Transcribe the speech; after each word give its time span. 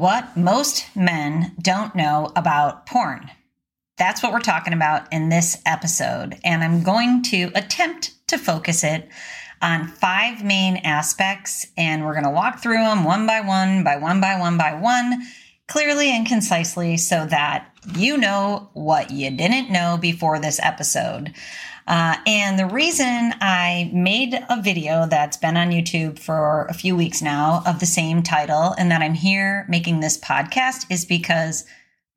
What 0.00 0.34
most 0.34 0.86
men 0.96 1.52
don't 1.60 1.94
know 1.94 2.32
about 2.34 2.86
porn. 2.86 3.30
That's 3.98 4.22
what 4.22 4.32
we're 4.32 4.40
talking 4.40 4.72
about 4.72 5.12
in 5.12 5.28
this 5.28 5.60
episode. 5.66 6.38
And 6.42 6.64
I'm 6.64 6.82
going 6.82 7.22
to 7.24 7.50
attempt 7.54 8.12
to 8.28 8.38
focus 8.38 8.82
it 8.82 9.10
on 9.60 9.88
five 9.88 10.42
main 10.42 10.78
aspects. 10.78 11.66
And 11.76 12.02
we're 12.02 12.14
going 12.14 12.24
to 12.24 12.30
walk 12.30 12.62
through 12.62 12.82
them 12.82 13.04
one 13.04 13.26
by 13.26 13.42
one, 13.42 13.84
by 13.84 13.98
one, 13.98 14.22
by 14.22 14.40
one, 14.40 14.56
by 14.56 14.72
one, 14.72 15.22
clearly 15.68 16.08
and 16.08 16.26
concisely 16.26 16.96
so 16.96 17.26
that 17.26 17.70
you 17.94 18.16
know 18.16 18.70
what 18.72 19.10
you 19.10 19.30
didn't 19.30 19.70
know 19.70 19.98
before 20.00 20.38
this 20.38 20.58
episode. 20.62 21.34
Uh, 21.86 22.16
and 22.26 22.58
the 22.58 22.66
reason 22.66 23.34
I 23.40 23.90
made 23.92 24.34
a 24.48 24.60
video 24.60 25.06
that's 25.06 25.36
been 25.36 25.56
on 25.56 25.70
YouTube 25.70 26.18
for 26.18 26.66
a 26.66 26.74
few 26.74 26.94
weeks 26.94 27.20
now 27.22 27.62
of 27.66 27.80
the 27.80 27.86
same 27.86 28.22
title 28.22 28.74
and 28.78 28.90
that 28.90 29.02
I'm 29.02 29.14
here 29.14 29.66
making 29.68 30.00
this 30.00 30.18
podcast 30.18 30.90
is 30.90 31.04
because 31.04 31.64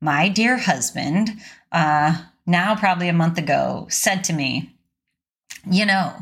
my 0.00 0.28
dear 0.28 0.58
husband, 0.58 1.30
uh, 1.72 2.22
now 2.46 2.76
probably 2.76 3.08
a 3.08 3.14
month 3.14 3.38
ago, 3.38 3.86
said 3.88 4.22
to 4.24 4.32
me, 4.32 4.74
You 5.70 5.86
know, 5.86 6.14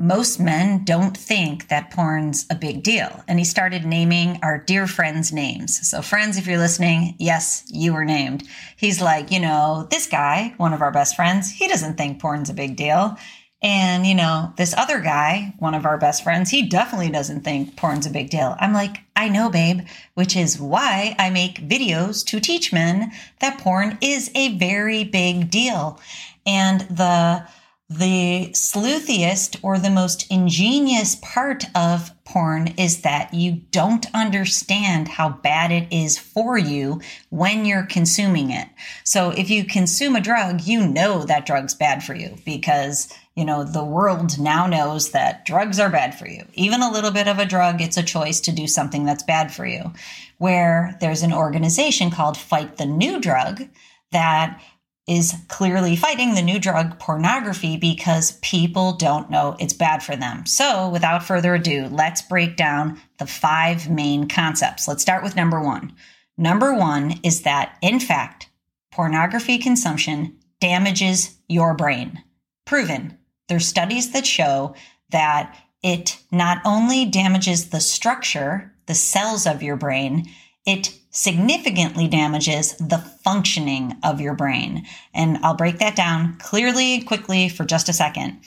most 0.00 0.40
men 0.40 0.82
don't 0.82 1.16
think 1.16 1.68
that 1.68 1.90
porn's 1.90 2.46
a 2.48 2.54
big 2.54 2.82
deal. 2.82 3.22
And 3.28 3.38
he 3.38 3.44
started 3.44 3.84
naming 3.84 4.38
our 4.42 4.56
dear 4.56 4.86
friends' 4.86 5.32
names. 5.32 5.88
So, 5.88 6.00
friends, 6.00 6.38
if 6.38 6.46
you're 6.46 6.58
listening, 6.58 7.14
yes, 7.18 7.64
you 7.68 7.92
were 7.92 8.04
named. 8.04 8.48
He's 8.76 9.02
like, 9.02 9.30
you 9.30 9.38
know, 9.38 9.86
this 9.90 10.06
guy, 10.06 10.54
one 10.56 10.72
of 10.72 10.80
our 10.80 10.90
best 10.90 11.16
friends, 11.16 11.50
he 11.50 11.68
doesn't 11.68 11.98
think 11.98 12.18
porn's 12.18 12.48
a 12.48 12.54
big 12.54 12.76
deal. 12.76 13.18
And, 13.62 14.06
you 14.06 14.14
know, 14.14 14.54
this 14.56 14.74
other 14.74 15.00
guy, 15.00 15.52
one 15.58 15.74
of 15.74 15.84
our 15.84 15.98
best 15.98 16.24
friends, 16.24 16.48
he 16.48 16.66
definitely 16.66 17.10
doesn't 17.10 17.42
think 17.42 17.76
porn's 17.76 18.06
a 18.06 18.10
big 18.10 18.30
deal. 18.30 18.56
I'm 18.58 18.72
like, 18.72 19.00
I 19.14 19.28
know, 19.28 19.50
babe, 19.50 19.82
which 20.14 20.34
is 20.34 20.58
why 20.58 21.14
I 21.18 21.28
make 21.28 21.68
videos 21.68 22.24
to 22.28 22.40
teach 22.40 22.72
men 22.72 23.12
that 23.40 23.58
porn 23.58 23.98
is 24.00 24.30
a 24.34 24.56
very 24.56 25.04
big 25.04 25.50
deal. 25.50 26.00
And 26.46 26.80
the, 26.82 27.46
the 27.90 28.48
sleuthiest 28.54 29.56
or 29.62 29.76
the 29.76 29.90
most 29.90 30.30
ingenious 30.30 31.16
part 31.16 31.64
of 31.74 32.12
porn 32.24 32.68
is 32.78 33.02
that 33.02 33.34
you 33.34 33.50
don't 33.72 34.06
understand 34.14 35.08
how 35.08 35.28
bad 35.28 35.72
it 35.72 35.88
is 35.92 36.16
for 36.16 36.56
you 36.56 37.00
when 37.30 37.64
you're 37.64 37.82
consuming 37.86 38.52
it. 38.52 38.68
So 39.02 39.30
if 39.30 39.50
you 39.50 39.64
consume 39.64 40.14
a 40.14 40.20
drug, 40.20 40.60
you 40.60 40.86
know 40.86 41.24
that 41.24 41.46
drug's 41.46 41.74
bad 41.74 42.04
for 42.04 42.14
you 42.14 42.36
because, 42.44 43.12
you 43.34 43.44
know, 43.44 43.64
the 43.64 43.84
world 43.84 44.38
now 44.38 44.68
knows 44.68 45.10
that 45.10 45.44
drugs 45.44 45.80
are 45.80 45.90
bad 45.90 46.16
for 46.16 46.28
you. 46.28 46.44
Even 46.54 46.82
a 46.82 46.92
little 46.92 47.10
bit 47.10 47.26
of 47.26 47.40
a 47.40 47.44
drug, 47.44 47.80
it's 47.80 47.96
a 47.96 48.04
choice 48.04 48.38
to 48.42 48.52
do 48.52 48.68
something 48.68 49.04
that's 49.04 49.24
bad 49.24 49.52
for 49.52 49.66
you. 49.66 49.92
Where 50.38 50.96
there's 51.00 51.24
an 51.24 51.32
organization 51.32 52.12
called 52.12 52.36
Fight 52.36 52.76
the 52.76 52.86
New 52.86 53.20
Drug 53.20 53.66
that 54.12 54.62
is 55.10 55.34
clearly 55.48 55.96
fighting 55.96 56.34
the 56.34 56.42
new 56.42 56.60
drug 56.60 56.96
pornography 57.00 57.76
because 57.76 58.38
people 58.42 58.92
don't 58.92 59.28
know 59.28 59.56
it's 59.58 59.72
bad 59.72 60.04
for 60.04 60.14
them. 60.14 60.46
So, 60.46 60.88
without 60.88 61.24
further 61.24 61.56
ado, 61.56 61.88
let's 61.90 62.22
break 62.22 62.56
down 62.56 63.00
the 63.18 63.26
five 63.26 63.90
main 63.90 64.28
concepts. 64.28 64.86
Let's 64.86 65.02
start 65.02 65.24
with 65.24 65.34
number 65.34 65.60
one. 65.60 65.92
Number 66.38 66.72
one 66.72 67.18
is 67.24 67.42
that, 67.42 67.76
in 67.82 67.98
fact, 67.98 68.48
pornography 68.92 69.58
consumption 69.58 70.36
damages 70.60 71.36
your 71.48 71.74
brain. 71.74 72.22
Proven. 72.64 73.18
There's 73.48 73.66
studies 73.66 74.12
that 74.12 74.24
show 74.24 74.76
that 75.10 75.58
it 75.82 76.18
not 76.30 76.58
only 76.64 77.04
damages 77.04 77.70
the 77.70 77.80
structure, 77.80 78.72
the 78.86 78.94
cells 78.94 79.44
of 79.44 79.60
your 79.60 79.76
brain, 79.76 80.30
it 80.66 80.94
significantly 81.10 82.06
damages 82.06 82.76
the 82.76 82.98
functioning 83.24 83.96
of 84.04 84.20
your 84.20 84.34
brain. 84.34 84.86
And 85.12 85.38
I'll 85.38 85.56
break 85.56 85.78
that 85.78 85.96
down 85.96 86.36
clearly, 86.38 87.02
quickly 87.02 87.48
for 87.48 87.64
just 87.64 87.88
a 87.88 87.92
second. 87.92 88.40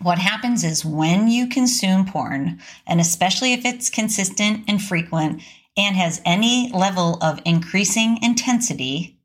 What 0.00 0.18
happens 0.18 0.64
is 0.64 0.84
when 0.84 1.28
you 1.28 1.46
consume 1.46 2.06
porn, 2.06 2.60
and 2.86 3.00
especially 3.00 3.52
if 3.52 3.64
it's 3.64 3.90
consistent 3.90 4.64
and 4.66 4.82
frequent 4.82 5.42
and 5.76 5.96
has 5.96 6.20
any 6.24 6.70
level 6.72 7.18
of 7.22 7.40
increasing 7.44 8.18
intensity, 8.22 9.18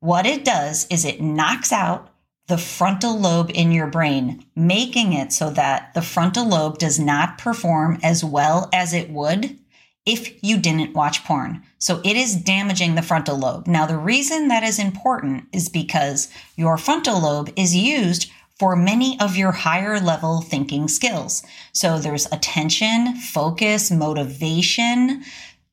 what 0.00 0.26
it 0.26 0.44
does 0.44 0.86
is 0.90 1.04
it 1.04 1.20
knocks 1.20 1.72
out 1.72 2.08
the 2.48 2.58
frontal 2.58 3.18
lobe 3.18 3.50
in 3.54 3.70
your 3.70 3.86
brain, 3.86 4.44
making 4.56 5.12
it 5.12 5.32
so 5.32 5.50
that 5.50 5.94
the 5.94 6.02
frontal 6.02 6.48
lobe 6.48 6.78
does 6.78 6.98
not 6.98 7.38
perform 7.38 7.98
as 8.02 8.24
well 8.24 8.68
as 8.72 8.92
it 8.92 9.10
would 9.10 9.58
if 10.04 10.42
you 10.42 10.58
didn't 10.58 10.94
watch 10.94 11.24
porn. 11.24 11.62
So 11.78 12.00
it 12.04 12.16
is 12.16 12.36
damaging 12.36 12.94
the 12.94 13.02
frontal 13.02 13.38
lobe. 13.38 13.66
Now, 13.66 13.86
the 13.86 13.98
reason 13.98 14.48
that 14.48 14.62
is 14.62 14.78
important 14.78 15.44
is 15.52 15.68
because 15.68 16.28
your 16.56 16.76
frontal 16.76 17.20
lobe 17.20 17.52
is 17.56 17.74
used 17.76 18.30
for 18.58 18.76
many 18.76 19.18
of 19.20 19.36
your 19.36 19.52
higher 19.52 19.98
level 20.00 20.40
thinking 20.40 20.88
skills. 20.88 21.42
So 21.72 21.98
there's 21.98 22.26
attention, 22.32 23.16
focus, 23.16 23.90
motivation, 23.90 25.22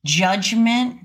judgment, 0.04 1.00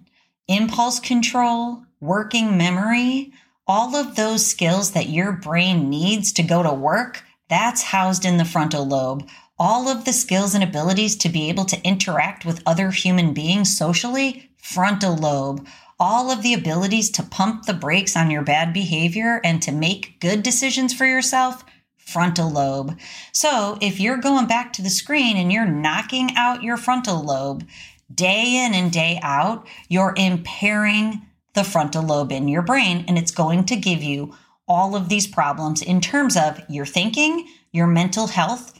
impulse 0.47 0.99
control, 0.99 1.83
working 1.99 2.57
memory, 2.57 3.31
all 3.67 3.95
of 3.95 4.15
those 4.15 4.45
skills 4.45 4.91
that 4.91 5.09
your 5.09 5.31
brain 5.31 5.89
needs 5.89 6.31
to 6.33 6.43
go 6.43 6.61
to 6.61 6.73
work. 6.73 7.23
That's 7.49 7.83
housed 7.83 8.25
in 8.25 8.37
the 8.37 8.45
frontal 8.45 8.85
lobe 8.87 9.27
all 9.57 9.87
of 9.87 10.05
the 10.05 10.13
skills 10.13 10.53
and 10.53 10.63
abilities 10.63 11.15
to 11.15 11.29
be 11.29 11.49
able 11.49 11.65
to 11.65 11.81
interact 11.83 12.45
with 12.45 12.61
other 12.65 12.91
human 12.91 13.33
beings 13.33 13.75
socially, 13.75 14.49
frontal 14.57 15.15
lobe, 15.15 15.65
all 15.99 16.29
of 16.29 16.43
the 16.43 16.53
abilities 16.53 17.09
to 17.09 17.23
pump 17.23 17.65
the 17.65 17.73
brakes 17.73 18.17
on 18.17 18.29
your 18.29 18.41
bad 18.41 18.73
behavior 18.73 19.39
and 19.43 19.61
to 19.61 19.71
make 19.71 20.19
good 20.19 20.43
decisions 20.43 20.93
for 20.93 21.05
yourself, 21.05 21.63
frontal 21.97 22.51
lobe. 22.51 22.97
So 23.31 23.77
if 23.81 23.99
you're 23.99 24.17
going 24.17 24.47
back 24.47 24.73
to 24.73 24.81
the 24.81 24.89
screen 24.89 25.37
and 25.37 25.51
you're 25.51 25.65
knocking 25.65 26.31
out 26.35 26.63
your 26.63 26.77
frontal 26.77 27.23
lobe 27.23 27.65
day 28.13 28.65
in 28.65 28.73
and 28.73 28.91
day 28.91 29.19
out, 29.23 29.65
you're 29.87 30.13
impairing 30.17 31.25
the 31.53 31.63
frontal 31.63 32.03
lobe 32.03 32.31
in 32.31 32.49
your 32.49 32.61
brain 32.61 33.05
and 33.07 33.17
it's 33.17 33.31
going 33.31 33.65
to 33.65 33.75
give 33.75 34.03
you 34.03 34.35
all 34.67 34.95
of 34.95 35.09
these 35.09 35.27
problems 35.27 35.81
in 35.81 36.01
terms 36.01 36.35
of 36.35 36.61
your 36.67 36.85
thinking, 36.85 37.47
your 37.71 37.87
mental 37.87 38.27
health, 38.27 38.77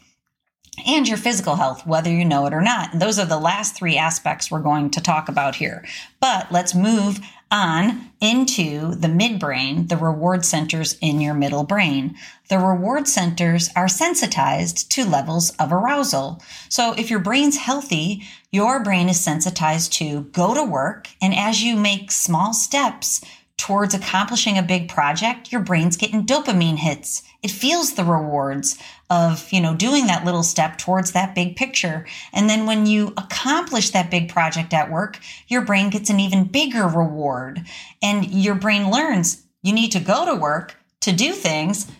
and 0.86 1.08
your 1.08 1.18
physical 1.18 1.56
health, 1.56 1.86
whether 1.86 2.10
you 2.10 2.26
know 2.26 2.46
it 2.46 2.54
or 2.54 2.62
not. 2.62 2.94
And 2.94 3.02
those 3.02 3.20
are 3.20 3.26
the 3.26 3.40
last 3.40 3.76
three 3.76 3.98
aspects 3.98 4.50
we're 4.50 4.60
going 4.60 4.90
to 4.92 5.02
talk 5.02 5.30
about 5.30 5.56
here. 5.56 5.86
But 6.20 6.52
let's 6.52 6.76
move 6.76 7.20
on 7.52 8.12
into 8.20 8.96
the 8.96 9.08
midbrain, 9.08 9.88
the 9.88 9.98
reward 9.98 10.44
centers 10.44 10.98
in 11.00 11.22
your 11.22 11.34
middle 11.34 11.64
brain. 11.64 12.16
The 12.50 12.60
reward 12.60 13.08
centers 13.08 13.70
are 13.76 13.88
sensitized 13.88 14.92
to 14.92 15.06
levels 15.06 15.52
of 15.52 15.72
arousal. 15.72 16.42
So 16.70 16.94
if 16.94 17.10
your 17.10 17.20
brain's 17.20 17.58
healthy, 17.58 18.24
your 18.52 18.84
brain 18.84 19.10
is 19.10 19.20
sensitized 19.20 19.94
to 19.94 20.24
go 20.32 20.54
to 20.54 20.64
work. 20.64 21.08
And 21.22 21.34
as 21.36 21.64
you 21.64 21.76
make 21.76 22.12
small 22.12 22.54
steps 22.54 23.22
towards 23.58 23.94
accomplishing 23.94 24.58
a 24.58 24.64
big 24.64 24.90
project, 24.90 25.52
your 25.52 25.62
brain's 25.62 25.98
getting 25.98 26.26
dopamine 26.26 26.78
hits. 26.78 27.24
It 27.42 27.52
feels 27.52 27.94
the 27.94 28.04
rewards 28.04 28.78
of, 29.10 29.52
you 29.52 29.62
know, 29.62 29.76
doing 29.76 30.08
that 30.08 30.26
little 30.26 30.44
step 30.44 30.78
towards 30.78 31.12
that 31.12 31.36
big 31.36 31.56
picture. 31.56 32.06
And 32.34 32.50
then 32.50 32.66
when 32.66 32.86
you 32.86 33.14
accomplish 33.18 33.92
that 33.92 34.12
big 34.12 34.30
project 34.30 34.74
at 34.74 34.92
work, 34.92 35.20
your 35.48 35.64
brain 35.64 35.90
gets 35.90 36.10
an 36.10 36.20
even 36.20 36.46
bigger 36.46 36.88
reward. 36.88 37.62
And 38.02 38.26
your 38.26 38.56
brain 38.56 38.90
learns 38.90 39.44
you 39.62 39.74
need 39.74 39.92
to 39.94 40.00
go 40.00 40.26
to 40.26 40.36
work 40.36 40.76
to 41.02 41.12
do 41.12 41.34
things 41.34 41.92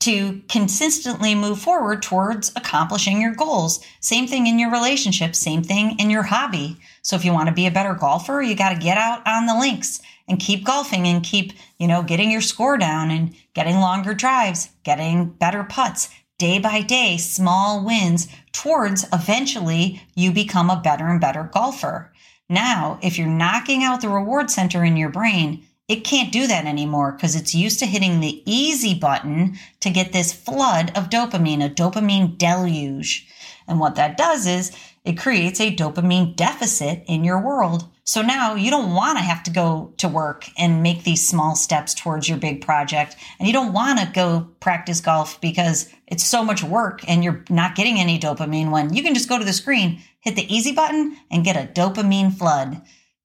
to 0.00 0.42
consistently 0.48 1.36
move 1.36 1.60
forward 1.60 2.02
towards 2.02 2.50
accomplishing 2.56 3.20
your 3.20 3.32
goals. 3.32 3.78
Same 4.00 4.26
thing 4.26 4.48
in 4.48 4.58
your 4.58 4.72
relationship, 4.72 5.36
same 5.36 5.62
thing 5.62 5.96
in 6.00 6.10
your 6.10 6.24
hobby. 6.24 6.76
So 7.02 7.14
if 7.14 7.24
you 7.24 7.32
want 7.32 7.48
to 7.48 7.54
be 7.54 7.68
a 7.68 7.70
better 7.70 7.94
golfer, 7.94 8.42
you 8.42 8.56
got 8.56 8.70
to 8.70 8.80
get 8.80 8.98
out 8.98 9.24
on 9.24 9.46
the 9.46 9.56
links 9.56 10.02
and 10.26 10.40
keep 10.40 10.64
golfing 10.64 11.06
and 11.06 11.22
keep, 11.22 11.52
you 11.78 11.86
know, 11.86 12.02
getting 12.02 12.32
your 12.32 12.40
score 12.40 12.76
down 12.76 13.12
and 13.12 13.36
getting 13.54 13.76
longer 13.76 14.14
drives, 14.14 14.70
getting 14.82 15.26
better 15.30 15.62
putts 15.62 16.08
day 16.42 16.58
by 16.58 16.80
day, 16.80 17.16
small 17.16 17.84
wins 17.84 18.26
towards 18.50 19.06
eventually 19.12 20.02
you 20.16 20.32
become 20.32 20.70
a 20.70 20.80
better 20.82 21.06
and 21.06 21.20
better 21.20 21.48
golfer. 21.52 22.12
Now, 22.48 22.98
if 23.00 23.16
you're 23.16 23.28
knocking 23.28 23.84
out 23.84 24.00
the 24.00 24.08
reward 24.08 24.50
center 24.50 24.82
in 24.82 24.96
your 24.96 25.08
brain, 25.08 25.64
it 25.86 26.02
can't 26.02 26.32
do 26.32 26.48
that 26.48 26.64
anymore 26.66 27.12
because 27.12 27.36
it's 27.36 27.54
used 27.54 27.78
to 27.78 27.86
hitting 27.86 28.18
the 28.18 28.42
easy 28.44 28.92
button 28.92 29.56
to 29.78 29.88
get 29.88 30.12
this 30.12 30.32
flood 30.32 30.90
of 30.96 31.10
dopamine, 31.10 31.64
a 31.64 31.70
dopamine 31.70 32.36
deluge. 32.36 33.28
And 33.68 33.78
what 33.78 33.94
that 33.94 34.16
does 34.16 34.44
is 34.44 34.76
it 35.04 35.16
creates 35.16 35.60
a 35.60 35.72
dopamine 35.72 36.34
deficit 36.34 37.04
in 37.06 37.22
your 37.22 37.40
world. 37.40 37.84
So 38.04 38.20
now 38.20 38.56
you 38.56 38.70
don't 38.70 38.94
want 38.94 39.18
to 39.18 39.24
have 39.24 39.44
to 39.44 39.50
go 39.52 39.94
to 39.98 40.08
work 40.08 40.46
and 40.58 40.82
make 40.82 41.04
these 41.04 41.26
small 41.26 41.54
steps 41.54 41.94
towards 41.94 42.28
your 42.28 42.38
big 42.38 42.60
project. 42.60 43.16
And 43.38 43.46
you 43.46 43.52
don't 43.54 43.72
want 43.72 44.00
to 44.00 44.10
go 44.12 44.50
practice 44.58 45.00
golf 45.00 45.40
because 45.40 45.88
it's 46.08 46.24
so 46.24 46.44
much 46.44 46.64
work 46.64 47.08
and 47.08 47.22
you're 47.22 47.44
not 47.48 47.76
getting 47.76 48.00
any 48.00 48.18
dopamine 48.18 48.72
when 48.72 48.92
you 48.92 49.02
can 49.04 49.14
just 49.14 49.28
go 49.28 49.38
to 49.38 49.44
the 49.44 49.52
screen, 49.52 50.02
hit 50.20 50.34
the 50.34 50.52
easy 50.52 50.72
button 50.72 51.16
and 51.30 51.44
get 51.44 51.56
a 51.56 51.72
dopamine 51.72 52.32
flood. 52.36 52.82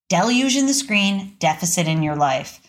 deluge 0.10 0.56
in 0.56 0.68
the 0.68 0.74
screen, 0.74 1.36
deficit 1.40 1.88
in 1.88 2.04
your 2.04 2.16
life. 2.16 2.62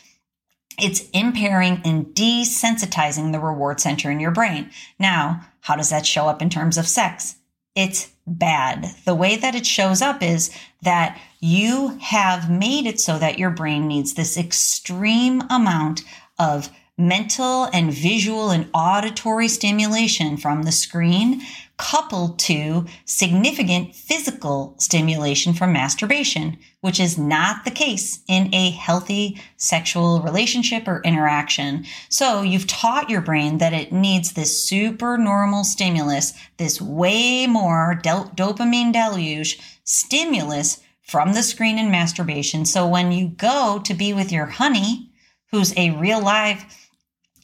It's 0.80 1.08
impairing 1.10 1.82
and 1.84 2.06
desensitizing 2.06 3.32
the 3.32 3.40
reward 3.40 3.80
center 3.80 4.10
in 4.10 4.20
your 4.20 4.30
brain. 4.30 4.70
Now, 4.98 5.46
how 5.60 5.76
does 5.76 5.90
that 5.90 6.06
show 6.06 6.28
up 6.28 6.40
in 6.40 6.50
terms 6.50 6.78
of 6.78 6.86
sex? 6.86 7.36
It's 7.74 8.10
bad. 8.28 8.94
The 9.04 9.14
way 9.14 9.36
that 9.36 9.54
it 9.54 9.66
shows 9.66 10.02
up 10.02 10.22
is 10.22 10.50
that 10.82 11.20
you 11.40 11.98
have 12.00 12.50
made 12.50 12.86
it 12.86 13.00
so 13.00 13.18
that 13.18 13.38
your 13.38 13.50
brain 13.50 13.86
needs 13.86 14.14
this 14.14 14.36
extreme 14.36 15.42
amount 15.50 16.02
of 16.38 16.70
mental 16.96 17.64
and 17.72 17.92
visual 17.92 18.50
and 18.50 18.68
auditory 18.74 19.48
stimulation 19.48 20.36
from 20.36 20.64
the 20.64 20.72
screen 20.72 21.40
coupled 21.78 22.38
to 22.40 22.84
significant 23.06 23.94
physical 23.94 24.74
stimulation 24.78 25.54
from 25.54 25.72
masturbation, 25.72 26.58
which 26.80 27.00
is 27.00 27.16
not 27.16 27.64
the 27.64 27.70
case 27.70 28.20
in 28.28 28.52
a 28.52 28.70
healthy 28.70 29.40
sexual 29.56 30.20
relationship 30.20 30.86
or 30.86 31.00
interaction. 31.02 31.86
So 32.10 32.42
you've 32.42 32.66
taught 32.66 33.08
your 33.08 33.22
brain 33.22 33.58
that 33.58 33.72
it 33.72 33.92
needs 33.92 34.32
this 34.32 34.62
super 34.62 35.16
normal 35.16 35.64
stimulus, 35.64 36.34
this 36.58 36.82
way 36.82 37.46
more 37.46 37.98
del- 38.02 38.30
dopamine 38.34 38.92
deluge 38.92 39.58
stimulus 39.84 40.80
from 41.00 41.32
the 41.32 41.42
screen 41.42 41.78
and 41.78 41.90
masturbation. 41.90 42.66
So 42.66 42.86
when 42.86 43.12
you 43.12 43.28
go 43.28 43.80
to 43.84 43.94
be 43.94 44.12
with 44.12 44.30
your 44.30 44.46
honey, 44.46 45.10
who's 45.50 45.72
a 45.76 45.92
real 45.92 46.22
live 46.22 46.64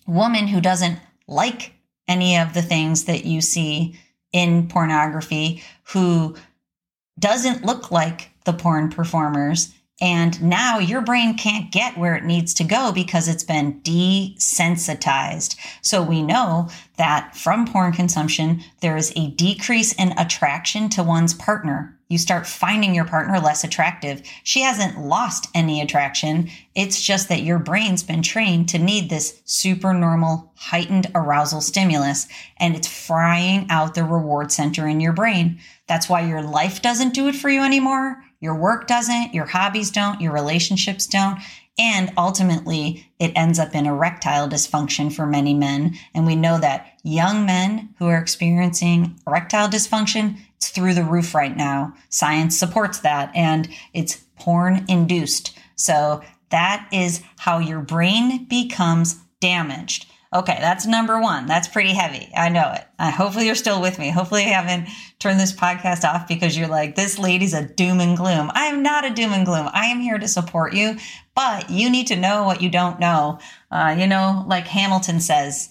woman 0.06 0.48
who 0.48 0.60
doesn't 0.60 0.98
like 1.26 1.72
any 2.06 2.36
of 2.36 2.52
the 2.52 2.62
things 2.62 3.04
that 3.04 3.24
you 3.24 3.40
see 3.40 3.98
in 4.34 4.68
pornography, 4.68 5.62
who 5.84 6.36
doesn't 7.18 7.64
look 7.64 7.90
like 7.90 8.30
the 8.44 8.52
porn 8.52 8.90
performers. 8.90 9.72
And 10.00 10.42
now 10.42 10.80
your 10.80 11.00
brain 11.00 11.38
can't 11.38 11.70
get 11.70 11.96
where 11.96 12.16
it 12.16 12.24
needs 12.24 12.52
to 12.54 12.64
go 12.64 12.90
because 12.92 13.28
it's 13.28 13.44
been 13.44 13.80
desensitized. 13.82 15.54
So 15.82 16.02
we 16.02 16.20
know 16.20 16.68
that 16.96 17.36
from 17.36 17.64
porn 17.64 17.92
consumption, 17.92 18.62
there 18.80 18.96
is 18.96 19.12
a 19.14 19.30
decrease 19.30 19.92
in 19.92 20.18
attraction 20.18 20.88
to 20.90 21.04
one's 21.04 21.32
partner 21.32 21.96
you 22.14 22.18
start 22.18 22.46
finding 22.46 22.94
your 22.94 23.04
partner 23.04 23.40
less 23.40 23.64
attractive. 23.64 24.22
She 24.44 24.60
hasn't 24.60 25.00
lost 25.00 25.48
any 25.52 25.80
attraction. 25.80 26.48
It's 26.76 27.02
just 27.02 27.28
that 27.28 27.42
your 27.42 27.58
brain's 27.58 28.04
been 28.04 28.22
trained 28.22 28.68
to 28.68 28.78
need 28.78 29.10
this 29.10 29.42
super 29.44 29.92
normal 29.92 30.52
heightened 30.54 31.10
arousal 31.12 31.60
stimulus 31.60 32.28
and 32.58 32.76
it's 32.76 32.86
frying 32.86 33.66
out 33.68 33.96
the 33.96 34.04
reward 34.04 34.52
center 34.52 34.86
in 34.86 35.00
your 35.00 35.12
brain. 35.12 35.58
That's 35.88 36.08
why 36.08 36.20
your 36.20 36.40
life 36.40 36.80
doesn't 36.80 37.14
do 37.14 37.26
it 37.26 37.34
for 37.34 37.50
you 37.50 37.64
anymore. 37.64 38.22
Your 38.38 38.54
work 38.54 38.86
doesn't, 38.86 39.34
your 39.34 39.46
hobbies 39.46 39.90
don't, 39.90 40.20
your 40.20 40.32
relationships 40.32 41.08
don't. 41.08 41.40
And 41.76 42.12
ultimately, 42.16 43.10
it 43.18 43.32
ends 43.34 43.58
up 43.58 43.74
in 43.74 43.86
erectile 43.86 44.48
dysfunction 44.48 45.12
for 45.12 45.26
many 45.26 45.52
men. 45.52 45.96
And 46.14 46.24
we 46.26 46.36
know 46.36 46.60
that 46.60 46.92
young 47.02 47.44
men 47.44 47.92
who 47.98 48.06
are 48.06 48.18
experiencing 48.18 49.18
erectile 49.26 49.68
dysfunction, 49.68 50.38
through 50.70 50.94
the 50.94 51.04
roof 51.04 51.34
right 51.34 51.56
now. 51.56 51.94
Science 52.08 52.58
supports 52.58 53.00
that 53.00 53.34
and 53.34 53.68
it's 53.92 54.16
porn 54.38 54.84
induced. 54.88 55.56
So 55.76 56.22
that 56.50 56.88
is 56.92 57.22
how 57.38 57.58
your 57.58 57.80
brain 57.80 58.44
becomes 58.44 59.20
damaged. 59.40 60.06
Okay, 60.34 60.56
that's 60.60 60.84
number 60.84 61.20
one. 61.20 61.46
That's 61.46 61.68
pretty 61.68 61.92
heavy. 61.92 62.28
I 62.36 62.48
know 62.48 62.72
it. 62.72 62.84
Uh, 62.98 63.12
hopefully, 63.12 63.46
you're 63.46 63.54
still 63.54 63.80
with 63.80 64.00
me. 64.00 64.10
Hopefully, 64.10 64.42
you 64.42 64.52
haven't 64.52 64.88
turned 65.20 65.38
this 65.38 65.52
podcast 65.52 66.02
off 66.02 66.26
because 66.26 66.58
you're 66.58 66.66
like, 66.66 66.96
this 66.96 67.20
lady's 67.20 67.54
a 67.54 67.68
doom 67.68 68.00
and 68.00 68.16
gloom. 68.16 68.50
I 68.52 68.66
am 68.66 68.82
not 68.82 69.04
a 69.04 69.14
doom 69.14 69.32
and 69.32 69.46
gloom. 69.46 69.68
I 69.72 69.86
am 69.86 70.00
here 70.00 70.18
to 70.18 70.26
support 70.26 70.74
you, 70.74 70.96
but 71.36 71.70
you 71.70 71.88
need 71.88 72.08
to 72.08 72.16
know 72.16 72.42
what 72.42 72.62
you 72.62 72.68
don't 72.68 72.98
know. 72.98 73.38
Uh, 73.70 73.94
you 73.96 74.08
know, 74.08 74.44
like 74.48 74.66
Hamilton 74.66 75.20
says, 75.20 75.68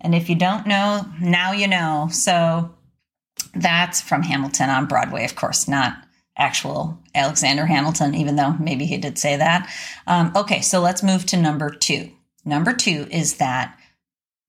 and 0.00 0.14
if 0.14 0.28
you 0.28 0.36
don't 0.36 0.66
know, 0.66 1.04
now 1.20 1.50
you 1.50 1.66
know. 1.66 2.08
So 2.12 2.73
that's 3.56 4.00
from 4.00 4.22
Hamilton 4.22 4.70
on 4.70 4.86
Broadway, 4.86 5.24
of 5.24 5.36
course, 5.36 5.68
not 5.68 5.96
actual 6.36 6.98
Alexander 7.14 7.66
Hamilton, 7.66 8.14
even 8.14 8.36
though 8.36 8.54
maybe 8.54 8.86
he 8.86 8.98
did 8.98 9.18
say 9.18 9.36
that. 9.36 9.70
Um, 10.06 10.32
okay, 10.34 10.60
so 10.60 10.80
let's 10.80 11.02
move 11.02 11.26
to 11.26 11.36
number 11.36 11.70
two. 11.70 12.10
Number 12.44 12.72
two 12.72 13.06
is 13.10 13.36
that 13.36 13.78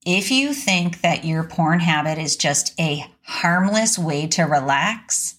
if 0.06 0.32
you 0.32 0.54
think 0.54 1.02
that 1.02 1.26
your 1.26 1.44
porn 1.44 1.80
habit 1.80 2.18
is 2.18 2.36
just 2.36 2.80
a 2.80 3.06
harmless 3.24 3.98
way 3.98 4.28
to 4.28 4.44
relax, 4.44 5.36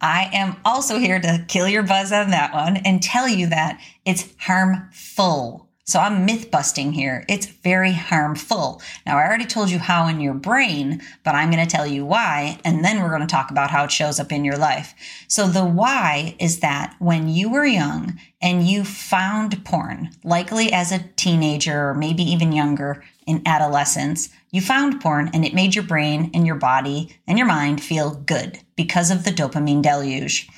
I 0.00 0.30
am 0.32 0.56
also 0.64 0.98
here 0.98 1.20
to 1.20 1.44
kill 1.48 1.68
your 1.68 1.82
buzz 1.82 2.12
on 2.12 2.30
that 2.30 2.54
one 2.54 2.78
and 2.78 3.02
tell 3.02 3.28
you 3.28 3.48
that 3.48 3.80
it's 4.04 4.28
harmful. 4.38 5.69
So 5.90 5.98
I'm 5.98 6.24
myth 6.24 6.52
busting 6.52 6.92
here. 6.92 7.24
It's 7.28 7.46
very 7.46 7.90
harmful. 7.90 8.80
Now, 9.04 9.18
I 9.18 9.26
already 9.26 9.44
told 9.44 9.70
you 9.70 9.80
how 9.80 10.06
in 10.06 10.20
your 10.20 10.34
brain, 10.34 11.02
but 11.24 11.34
I'm 11.34 11.50
going 11.50 11.66
to 11.66 11.68
tell 11.68 11.84
you 11.84 12.06
why. 12.06 12.60
And 12.64 12.84
then 12.84 13.02
we're 13.02 13.08
going 13.08 13.22
to 13.22 13.26
talk 13.26 13.50
about 13.50 13.72
how 13.72 13.82
it 13.82 13.90
shows 13.90 14.20
up 14.20 14.30
in 14.30 14.44
your 14.44 14.56
life. 14.56 14.94
So 15.26 15.48
the 15.48 15.64
why 15.64 16.36
is 16.38 16.60
that 16.60 16.94
when 17.00 17.28
you 17.28 17.50
were 17.50 17.66
young 17.66 18.20
and 18.40 18.68
you 18.68 18.84
found 18.84 19.64
porn, 19.64 20.10
likely 20.22 20.72
as 20.72 20.92
a 20.92 21.02
teenager 21.16 21.88
or 21.88 21.94
maybe 21.94 22.22
even 22.22 22.52
younger 22.52 23.02
in 23.26 23.42
adolescence, 23.44 24.28
you 24.52 24.60
found 24.60 25.00
porn 25.00 25.28
and 25.34 25.44
it 25.44 25.54
made 25.54 25.74
your 25.74 25.82
brain 25.82 26.30
and 26.34 26.46
your 26.46 26.54
body 26.54 27.16
and 27.26 27.36
your 27.36 27.48
mind 27.48 27.82
feel 27.82 28.14
good 28.14 28.60
because 28.76 29.10
of 29.10 29.24
the 29.24 29.32
dopamine 29.32 29.82
deluge. 29.82 30.48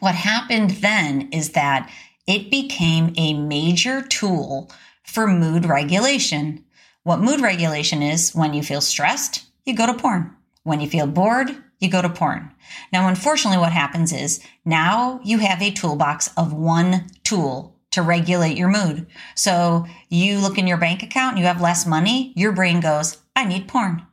What 0.00 0.16
happened 0.16 0.70
then 0.70 1.28
is 1.30 1.50
that 1.50 1.88
it 2.30 2.50
became 2.50 3.12
a 3.16 3.34
major 3.34 4.02
tool 4.02 4.70
for 5.02 5.26
mood 5.26 5.66
regulation. 5.66 6.64
What 7.02 7.18
mood 7.18 7.40
regulation 7.40 8.02
is 8.02 8.34
when 8.34 8.54
you 8.54 8.62
feel 8.62 8.80
stressed, 8.80 9.44
you 9.64 9.74
go 9.74 9.86
to 9.86 9.94
porn. 9.94 10.36
When 10.62 10.80
you 10.80 10.88
feel 10.88 11.08
bored, 11.08 11.50
you 11.80 11.90
go 11.90 12.00
to 12.00 12.08
porn. 12.08 12.52
Now, 12.92 13.08
unfortunately, 13.08 13.58
what 13.58 13.72
happens 13.72 14.12
is 14.12 14.40
now 14.64 15.20
you 15.24 15.38
have 15.38 15.60
a 15.60 15.72
toolbox 15.72 16.30
of 16.36 16.52
one 16.52 17.06
tool 17.24 17.76
to 17.90 18.02
regulate 18.02 18.56
your 18.56 18.68
mood. 18.68 19.08
So 19.34 19.86
you 20.08 20.38
look 20.38 20.56
in 20.56 20.68
your 20.68 20.76
bank 20.76 21.02
account, 21.02 21.32
and 21.32 21.40
you 21.40 21.46
have 21.46 21.60
less 21.60 21.84
money, 21.84 22.32
your 22.36 22.52
brain 22.52 22.78
goes, 22.80 23.18
I 23.34 23.44
need 23.44 23.66
porn. 23.66 24.06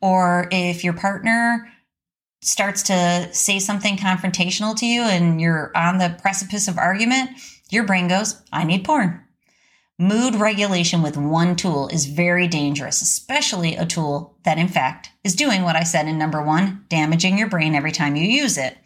Or 0.00 0.46
if 0.52 0.84
your 0.84 0.92
partner 0.92 1.68
starts 2.48 2.82
to 2.84 3.28
say 3.32 3.58
something 3.58 3.96
confrontational 3.96 4.76
to 4.76 4.86
you 4.86 5.02
and 5.02 5.40
you're 5.40 5.70
on 5.76 5.98
the 5.98 6.16
precipice 6.20 6.66
of 6.68 6.78
argument, 6.78 7.30
your 7.70 7.84
brain 7.84 8.08
goes, 8.08 8.40
I 8.52 8.64
need 8.64 8.84
porn. 8.84 9.24
Mood 9.98 10.36
regulation 10.36 11.02
with 11.02 11.16
one 11.16 11.56
tool 11.56 11.88
is 11.88 12.06
very 12.06 12.46
dangerous, 12.46 13.02
especially 13.02 13.74
a 13.74 13.84
tool 13.84 14.36
that, 14.44 14.56
in 14.56 14.68
fact, 14.68 15.10
is 15.24 15.34
doing 15.34 15.62
what 15.62 15.74
I 15.74 15.82
said 15.82 16.06
in 16.06 16.18
number 16.18 16.40
one, 16.40 16.84
damaging 16.88 17.36
your 17.36 17.48
brain 17.48 17.74
every 17.74 17.90
time 17.90 18.14
you 18.14 18.22
use 18.24 18.56
it. 18.56 18.78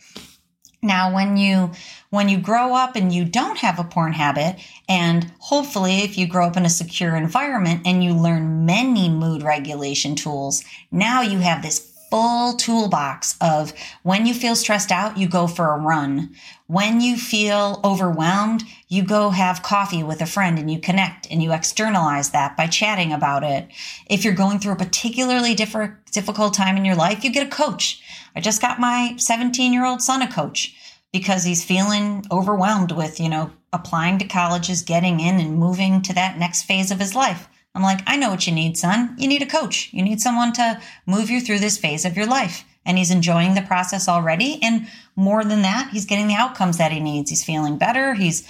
Now, 0.82 1.14
when 1.14 1.36
you 1.36 1.70
when 2.10 2.28
you 2.28 2.38
grow 2.38 2.74
up 2.74 2.96
and 2.96 3.12
you 3.12 3.24
don't 3.24 3.58
have 3.58 3.78
a 3.78 3.84
porn 3.84 4.14
habit, 4.14 4.56
and 4.88 5.30
hopefully 5.38 5.98
if 5.98 6.18
you 6.18 6.26
grow 6.26 6.46
up 6.46 6.56
in 6.56 6.64
a 6.64 6.70
secure 6.70 7.14
environment 7.14 7.82
and 7.86 8.02
you 8.02 8.14
learn 8.14 8.66
many 8.66 9.08
mood 9.08 9.42
regulation 9.42 10.16
tools, 10.16 10.64
now 10.90 11.22
you 11.22 11.38
have 11.38 11.62
this 11.62 11.91
full 12.12 12.52
toolbox 12.52 13.36
of 13.40 13.72
when 14.02 14.26
you 14.26 14.34
feel 14.34 14.54
stressed 14.54 14.92
out, 14.92 15.16
you 15.16 15.26
go 15.26 15.46
for 15.46 15.72
a 15.72 15.78
run. 15.78 16.28
When 16.66 17.00
you 17.00 17.16
feel 17.16 17.80
overwhelmed, 17.82 18.64
you 18.86 19.02
go 19.02 19.30
have 19.30 19.62
coffee 19.62 20.02
with 20.02 20.20
a 20.20 20.26
friend 20.26 20.58
and 20.58 20.70
you 20.70 20.78
connect 20.78 21.26
and 21.30 21.42
you 21.42 21.54
externalize 21.54 22.28
that 22.32 22.54
by 22.54 22.66
chatting 22.66 23.14
about 23.14 23.44
it. 23.44 23.66
If 24.10 24.26
you're 24.26 24.34
going 24.34 24.58
through 24.58 24.74
a 24.74 24.76
particularly 24.76 25.54
difficult 25.54 26.52
time 26.52 26.76
in 26.76 26.84
your 26.84 26.96
life, 26.96 27.24
you 27.24 27.32
get 27.32 27.46
a 27.46 27.50
coach. 27.50 28.02
I 28.36 28.42
just 28.42 28.60
got 28.60 28.78
my 28.78 29.14
17 29.16 29.72
year 29.72 29.86
old 29.86 30.02
son 30.02 30.20
a 30.20 30.30
coach 30.30 30.76
because 31.14 31.44
he's 31.44 31.64
feeling 31.64 32.26
overwhelmed 32.30 32.92
with, 32.92 33.20
you 33.20 33.30
know, 33.30 33.52
applying 33.72 34.18
to 34.18 34.26
colleges, 34.26 34.82
getting 34.82 35.18
in 35.18 35.40
and 35.40 35.56
moving 35.56 36.02
to 36.02 36.12
that 36.12 36.38
next 36.38 36.64
phase 36.64 36.90
of 36.90 37.00
his 37.00 37.14
life. 37.14 37.48
I'm 37.74 37.82
like, 37.82 38.00
I 38.06 38.16
know 38.16 38.30
what 38.30 38.46
you 38.46 38.52
need, 38.52 38.76
son. 38.76 39.14
You 39.18 39.28
need 39.28 39.42
a 39.42 39.46
coach. 39.46 39.88
You 39.92 40.02
need 40.02 40.20
someone 40.20 40.52
to 40.54 40.80
move 41.06 41.30
you 41.30 41.40
through 41.40 41.60
this 41.60 41.78
phase 41.78 42.04
of 42.04 42.16
your 42.16 42.26
life. 42.26 42.64
And 42.84 42.98
he's 42.98 43.10
enjoying 43.10 43.54
the 43.54 43.62
process 43.62 44.08
already. 44.08 44.58
And 44.62 44.88
more 45.16 45.44
than 45.44 45.62
that, 45.62 45.90
he's 45.90 46.04
getting 46.04 46.26
the 46.26 46.34
outcomes 46.34 46.78
that 46.78 46.92
he 46.92 47.00
needs. 47.00 47.30
He's 47.30 47.44
feeling 47.44 47.78
better. 47.78 48.14
He's 48.14 48.46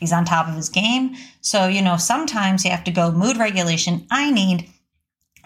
he's 0.00 0.12
on 0.12 0.24
top 0.24 0.48
of 0.48 0.54
his 0.54 0.68
game. 0.68 1.14
So, 1.40 1.66
you 1.66 1.82
know, 1.82 1.96
sometimes 1.96 2.64
you 2.64 2.70
have 2.70 2.84
to 2.84 2.90
go 2.90 3.12
mood 3.12 3.36
regulation. 3.36 4.06
I 4.10 4.30
need 4.30 4.68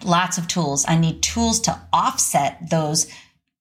lots 0.03 0.37
of 0.37 0.47
tools. 0.47 0.85
I 0.87 0.97
need 0.97 1.21
tools 1.21 1.59
to 1.61 1.79
offset 1.93 2.69
those 2.69 3.07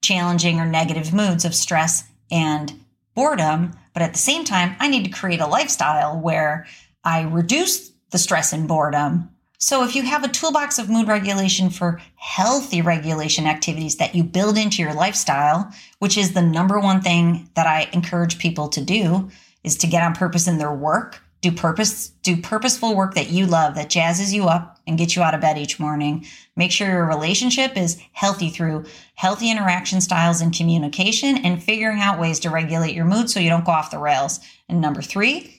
challenging 0.01 0.61
or 0.61 0.67
negative 0.67 1.13
moods 1.13 1.45
of 1.45 1.55
stress 1.55 2.05
and 2.31 2.73
boredom. 3.15 3.73
But 3.93 4.03
at 4.03 4.13
the 4.13 4.19
same 4.19 4.45
time, 4.45 4.77
I 4.79 4.89
need 4.89 5.05
to 5.05 5.11
create 5.11 5.41
a 5.41 5.47
lifestyle 5.47 6.19
where 6.19 6.67
I 7.05 7.23
reduce 7.23 7.91
the 8.11 8.19
stress 8.19 8.53
and 8.53 8.69
boredom 8.69 9.31
so 9.59 9.85
if 9.85 9.97
you 9.97 10.05
have 10.05 10.23
a 10.23 10.29
toolbox 10.29 10.79
of 10.79 10.89
mood 10.89 11.09
regulation 11.09 11.69
for 11.69 12.01
healthy 12.15 12.81
regulation 12.81 13.47
activities 13.47 13.97
that 13.97 14.15
you 14.15 14.23
build 14.23 14.57
into 14.57 14.83
your 14.83 14.95
lifestyle, 14.95 15.73
which 15.99 16.17
is 16.17 16.33
the 16.33 16.43
number 16.43 16.79
one 16.79 17.01
thing 17.01 17.51
that 17.55 17.67
I 17.67 17.89
encourage 17.93 18.39
people 18.39 18.69
to 18.69 18.81
do, 18.81 19.31
is 19.65 19.77
to 19.79 19.89
get 19.89 20.05
on 20.05 20.15
purpose 20.15 20.47
in 20.47 20.59
their 20.59 20.73
work, 20.73 21.21
do 21.41 21.53
purpose, 21.53 22.09
do 22.23 22.37
purposeful 22.37 22.95
work 22.95 23.15
that 23.15 23.31
you 23.31 23.47
love, 23.47 23.75
that 23.75 23.91
jazzes 23.91 24.33
you 24.33 24.45
up 24.45 24.79
and 24.87 24.97
gets 24.97 25.17
you 25.17 25.23
out 25.23 25.35
of 25.35 25.41
bed 25.41 25.59
each 25.59 25.81
morning. 25.81 26.25
Make 26.57 26.71
sure 26.73 26.89
your 26.89 27.07
relationship 27.07 27.77
is 27.77 28.01
healthy 28.13 28.51
through 28.51 28.85
healthy 29.15 29.51
interaction 29.51 30.01
styles 30.01 30.41
and 30.41 30.57
communication 30.57 31.39
and 31.39 31.63
figuring 31.63 32.01
out 32.01 32.21
ways 32.21 32.41
to 32.41 32.51
regulate 32.51 32.95
your 32.95 33.05
mood 33.05 33.29
so 33.29 33.41
you 33.41 33.51
don't 33.51 33.65
go 33.65 33.73
off 33.73 33.91
the 33.91 33.99
rails. 33.99 34.41
And 34.69 34.81
number 34.81 35.03
three, 35.03 35.58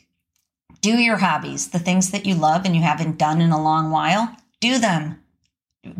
do 0.81 0.97
your 0.97 1.17
hobbies, 1.17 1.69
the 1.69 1.79
things 1.79 2.11
that 2.11 2.25
you 2.25 2.35
love 2.35 2.65
and 2.65 2.75
you 2.75 2.81
haven't 2.81 3.17
done 3.17 3.41
in 3.41 3.51
a 3.51 3.61
long 3.61 3.91
while, 3.91 4.35
do 4.59 4.77
them. 4.77 5.21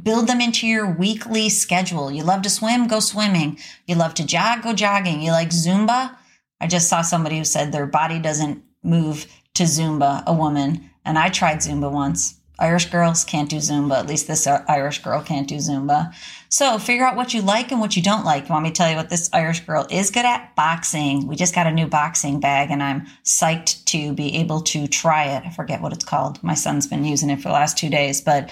Build 0.04 0.28
them 0.28 0.42
into 0.42 0.68
your 0.68 0.92
weekly 0.92 1.50
schedule. 1.50 2.12
You 2.12 2.24
love 2.24 2.42
to 2.44 2.50
swim, 2.50 2.88
go 2.88 3.00
swimming. 3.00 3.58
You 3.88 3.96
love 3.96 4.14
to 4.16 4.26
jog, 4.26 4.64
go 4.64 4.74
jogging. 4.74 5.22
You 5.22 5.32
like 5.32 5.50
Zumba? 5.50 6.16
I 6.60 6.68
just 6.68 6.90
saw 6.90 7.02
somebody 7.02 7.38
who 7.38 7.46
said 7.46 7.72
their 7.72 7.86
body 7.86 8.20
doesn't 8.20 8.62
move 8.84 9.26
to 9.54 9.64
Zumba, 9.64 10.24
a 10.26 10.34
woman, 10.34 10.90
and 11.06 11.18
I 11.18 11.30
tried 11.30 11.60
Zumba 11.60 11.92
once. 11.92 12.36
Irish 12.60 12.90
girls 12.90 13.24
can't 13.24 13.50
do 13.50 13.58
Zumba. 13.58 13.98
At 13.98 14.08
least 14.08 14.28
this 14.28 14.46
uh, 14.46 14.64
Irish 14.68 15.02
girl 15.02 15.22
can't 15.22 15.48
do 15.48 15.56
Zumba. 15.56 16.14
So 16.52 16.80
figure 16.80 17.06
out 17.06 17.16
what 17.16 17.34
you 17.34 17.44
like 17.44 17.72
and 17.72 17.80
what 17.80 17.96
you 17.96 18.02
don't 18.02 18.26
like. 18.26 18.48
You 18.48 18.54
want 18.54 18.64
me 18.64 18.72
to 18.72 18.76
tell 18.76 18.90
you 18.90 18.96
what 18.96 19.10
this 19.10 19.30
Irish 19.32 19.60
girl 19.62 19.86
is 19.92 20.10
good 20.10 20.26
at? 20.26 20.56
Boxing. 20.56 21.28
We 21.28 21.36
just 21.36 21.54
got 21.54 21.68
a 21.68 21.72
new 21.72 21.86
boxing 21.86 22.40
bag 22.40 22.72
and 22.72 22.82
I'm 22.82 23.06
psyched 23.24 23.86
to 23.86 24.14
be 24.14 24.38
able 24.38 24.62
to 24.62 24.88
try 24.88 25.26
it. 25.26 25.44
I 25.46 25.52
forget 25.52 25.80
what 25.80 25.94
it's 25.94 26.04
called. 26.04 26.44
My 26.44 26.56
son's 26.56 26.88
been 26.88 27.06
using 27.06 27.30
it 27.30 27.38
for 27.38 27.50
the 27.50 27.54
last 27.54 27.78
two 27.78 27.90
days, 27.90 28.22
but 28.22 28.50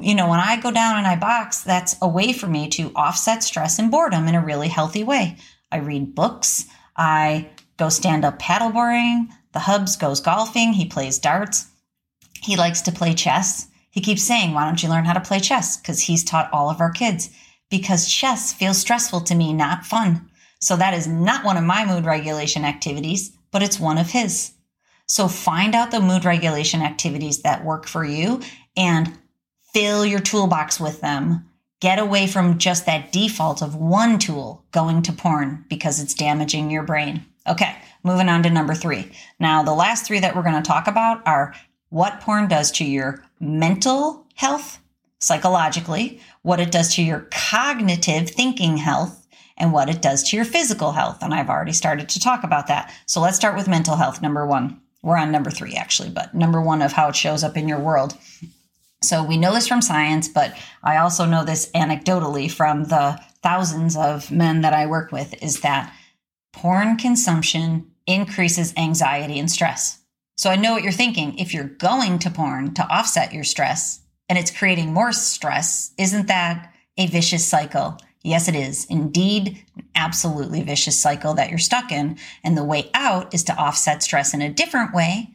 you 0.00 0.14
know, 0.14 0.28
when 0.28 0.40
I 0.40 0.60
go 0.60 0.72
down 0.72 0.98
and 0.98 1.06
I 1.06 1.16
box, 1.16 1.62
that's 1.62 1.96
a 2.02 2.08
way 2.08 2.32
for 2.32 2.46
me 2.48 2.68
to 2.70 2.92
offset 2.94 3.42
stress 3.42 3.78
and 3.78 3.90
boredom 3.90 4.26
in 4.28 4.34
a 4.34 4.44
really 4.44 4.68
healthy 4.68 5.04
way. 5.04 5.36
I 5.70 5.78
read 5.78 6.14
books. 6.14 6.66
I 6.96 7.50
go 7.76 7.88
stand 7.88 8.24
up 8.24 8.40
paddleboarding. 8.40 9.28
The 9.52 9.60
hubs 9.60 9.96
goes 9.96 10.20
golfing. 10.20 10.72
He 10.72 10.86
plays 10.86 11.18
darts. 11.18 11.66
He 12.42 12.56
likes 12.56 12.82
to 12.82 12.92
play 12.92 13.14
chess. 13.14 13.68
He 13.90 14.00
keeps 14.00 14.22
saying, 14.22 14.54
Why 14.54 14.64
don't 14.64 14.82
you 14.82 14.88
learn 14.88 15.04
how 15.04 15.12
to 15.12 15.20
play 15.20 15.40
chess? 15.40 15.76
Because 15.76 16.00
he's 16.00 16.24
taught 16.24 16.52
all 16.52 16.70
of 16.70 16.80
our 16.80 16.90
kids. 16.90 17.30
Because 17.70 18.08
chess 18.08 18.52
feels 18.52 18.78
stressful 18.78 19.22
to 19.22 19.34
me, 19.34 19.52
not 19.52 19.84
fun. 19.84 20.30
So 20.60 20.76
that 20.76 20.94
is 20.94 21.06
not 21.06 21.44
one 21.44 21.56
of 21.56 21.64
my 21.64 21.84
mood 21.84 22.04
regulation 22.04 22.64
activities, 22.64 23.36
but 23.50 23.62
it's 23.62 23.80
one 23.80 23.98
of 23.98 24.10
his. 24.10 24.52
So 25.06 25.26
find 25.26 25.74
out 25.74 25.90
the 25.90 26.00
mood 26.00 26.24
regulation 26.24 26.82
activities 26.82 27.42
that 27.42 27.64
work 27.64 27.86
for 27.86 28.04
you 28.04 28.40
and 28.76 29.18
fill 29.72 30.06
your 30.06 30.20
toolbox 30.20 30.78
with 30.78 31.00
them. 31.00 31.46
Get 31.80 31.98
away 31.98 32.26
from 32.26 32.58
just 32.58 32.86
that 32.86 33.10
default 33.10 33.62
of 33.62 33.74
one 33.74 34.18
tool 34.18 34.64
going 34.70 35.02
to 35.02 35.12
porn 35.12 35.64
because 35.68 36.00
it's 36.00 36.14
damaging 36.14 36.70
your 36.70 36.82
brain. 36.82 37.24
Okay, 37.48 37.74
moving 38.04 38.28
on 38.28 38.42
to 38.42 38.50
number 38.50 38.74
three. 38.74 39.10
Now, 39.38 39.62
the 39.62 39.72
last 39.72 40.06
three 40.06 40.20
that 40.20 40.36
we're 40.36 40.42
going 40.42 40.62
to 40.62 40.68
talk 40.68 40.86
about 40.86 41.26
are 41.26 41.54
what 41.88 42.20
porn 42.20 42.48
does 42.48 42.70
to 42.72 42.84
your 42.84 43.24
mental 43.40 44.26
health, 44.34 44.78
psychologically, 45.18 46.20
what 46.42 46.60
it 46.60 46.70
does 46.70 46.94
to 46.94 47.02
your 47.02 47.28
cognitive 47.30 48.30
thinking 48.30 48.76
health, 48.76 49.26
and 49.56 49.72
what 49.72 49.90
it 49.90 50.00
does 50.00 50.22
to 50.22 50.36
your 50.36 50.44
physical 50.44 50.92
health. 50.92 51.18
And 51.22 51.34
I've 51.34 51.50
already 51.50 51.72
started 51.72 52.08
to 52.10 52.20
talk 52.20 52.44
about 52.44 52.66
that. 52.68 52.92
So 53.06 53.20
let's 53.20 53.36
start 53.36 53.56
with 53.56 53.68
mental 53.68 53.96
health, 53.96 54.22
number 54.22 54.46
one. 54.46 54.80
We're 55.02 55.18
on 55.18 55.30
number 55.30 55.50
three, 55.50 55.74
actually, 55.74 56.10
but 56.10 56.34
number 56.34 56.60
one 56.60 56.82
of 56.82 56.92
how 56.92 57.08
it 57.08 57.16
shows 57.16 57.44
up 57.44 57.56
in 57.56 57.68
your 57.68 57.78
world. 57.78 58.16
So 59.02 59.22
we 59.24 59.36
know 59.36 59.54
this 59.54 59.68
from 59.68 59.82
science, 59.82 60.28
but 60.28 60.54
I 60.82 60.96
also 60.96 61.24
know 61.24 61.44
this 61.44 61.70
anecdotally 61.74 62.50
from 62.50 62.84
the 62.84 63.20
thousands 63.42 63.96
of 63.96 64.30
men 64.30 64.60
that 64.60 64.74
I 64.74 64.86
work 64.86 65.12
with 65.12 65.34
is 65.42 65.60
that 65.60 65.94
porn 66.52 66.96
consumption 66.96 67.90
increases 68.06 68.74
anxiety 68.76 69.38
and 69.38 69.50
stress. 69.50 69.99
So 70.40 70.48
I 70.48 70.56
know 70.56 70.72
what 70.72 70.82
you're 70.82 70.90
thinking. 70.90 71.38
If 71.38 71.52
you're 71.52 71.64
going 71.64 72.18
to 72.20 72.30
porn 72.30 72.72
to 72.72 72.82
offset 72.88 73.34
your 73.34 73.44
stress 73.44 74.00
and 74.26 74.38
it's 74.38 74.50
creating 74.50 74.90
more 74.90 75.12
stress, 75.12 75.92
isn't 75.98 76.28
that 76.28 76.72
a 76.96 77.08
vicious 77.08 77.46
cycle? 77.46 77.98
Yes, 78.22 78.48
it 78.48 78.54
is. 78.54 78.86
Indeed, 78.86 79.62
absolutely 79.94 80.62
vicious 80.62 80.98
cycle 80.98 81.34
that 81.34 81.50
you're 81.50 81.58
stuck 81.58 81.92
in. 81.92 82.16
And 82.42 82.56
the 82.56 82.64
way 82.64 82.90
out 82.94 83.34
is 83.34 83.44
to 83.44 83.54
offset 83.54 84.02
stress 84.02 84.32
in 84.32 84.40
a 84.40 84.48
different 84.50 84.94
way. 84.94 85.28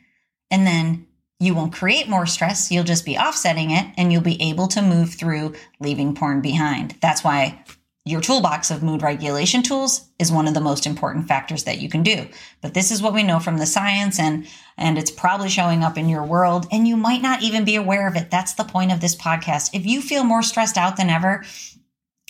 And 0.49 0.65
then 0.65 1.05
you 1.39 1.53
won't 1.53 1.73
create 1.73 2.09
more 2.09 2.25
stress. 2.25 2.71
You'll 2.71 2.83
just 2.83 3.05
be 3.05 3.15
offsetting 3.15 3.69
it 3.69 3.85
and 3.97 4.11
you'll 4.11 4.23
be 4.23 4.41
able 4.41 4.67
to 4.69 4.81
move 4.81 5.13
through 5.13 5.53
leaving 5.79 6.15
porn 6.15 6.41
behind. 6.41 6.95
That's 6.99 7.23
why 7.23 7.63
your 8.07 8.21
toolbox 8.21 8.69
of 8.69 8.83
mood 8.83 9.01
regulation 9.01 9.63
tools 9.63 10.07
is 10.19 10.31
one 10.31 10.47
of 10.47 10.53
the 10.53 10.61
most 10.61 10.85
important 10.85 11.27
factors 11.27 11.63
that 11.63 11.79
you 11.79 11.89
can 11.89 12.03
do. 12.03 12.27
But 12.61 12.75
this 12.75 12.91
is 12.91 13.01
what 13.01 13.15
we 13.15 13.23
know 13.23 13.39
from 13.39 13.57
the 13.57 13.65
science 13.65 14.19
and 14.19 14.47
and 14.77 14.97
it's 14.99 15.09
probably 15.09 15.49
showing 15.49 15.83
up 15.83 15.97
in 15.97 16.07
your 16.07 16.23
world 16.23 16.67
and 16.71 16.87
you 16.87 16.97
might 16.97 17.23
not 17.23 17.41
even 17.41 17.65
be 17.65 17.75
aware 17.75 18.07
of 18.07 18.15
it. 18.15 18.29
That's 18.29 18.53
the 18.53 18.63
point 18.63 18.91
of 18.91 19.01
this 19.01 19.15
podcast. 19.15 19.71
If 19.73 19.87
you 19.87 20.01
feel 20.01 20.23
more 20.23 20.43
stressed 20.43 20.77
out 20.77 20.97
than 20.97 21.09
ever, 21.09 21.43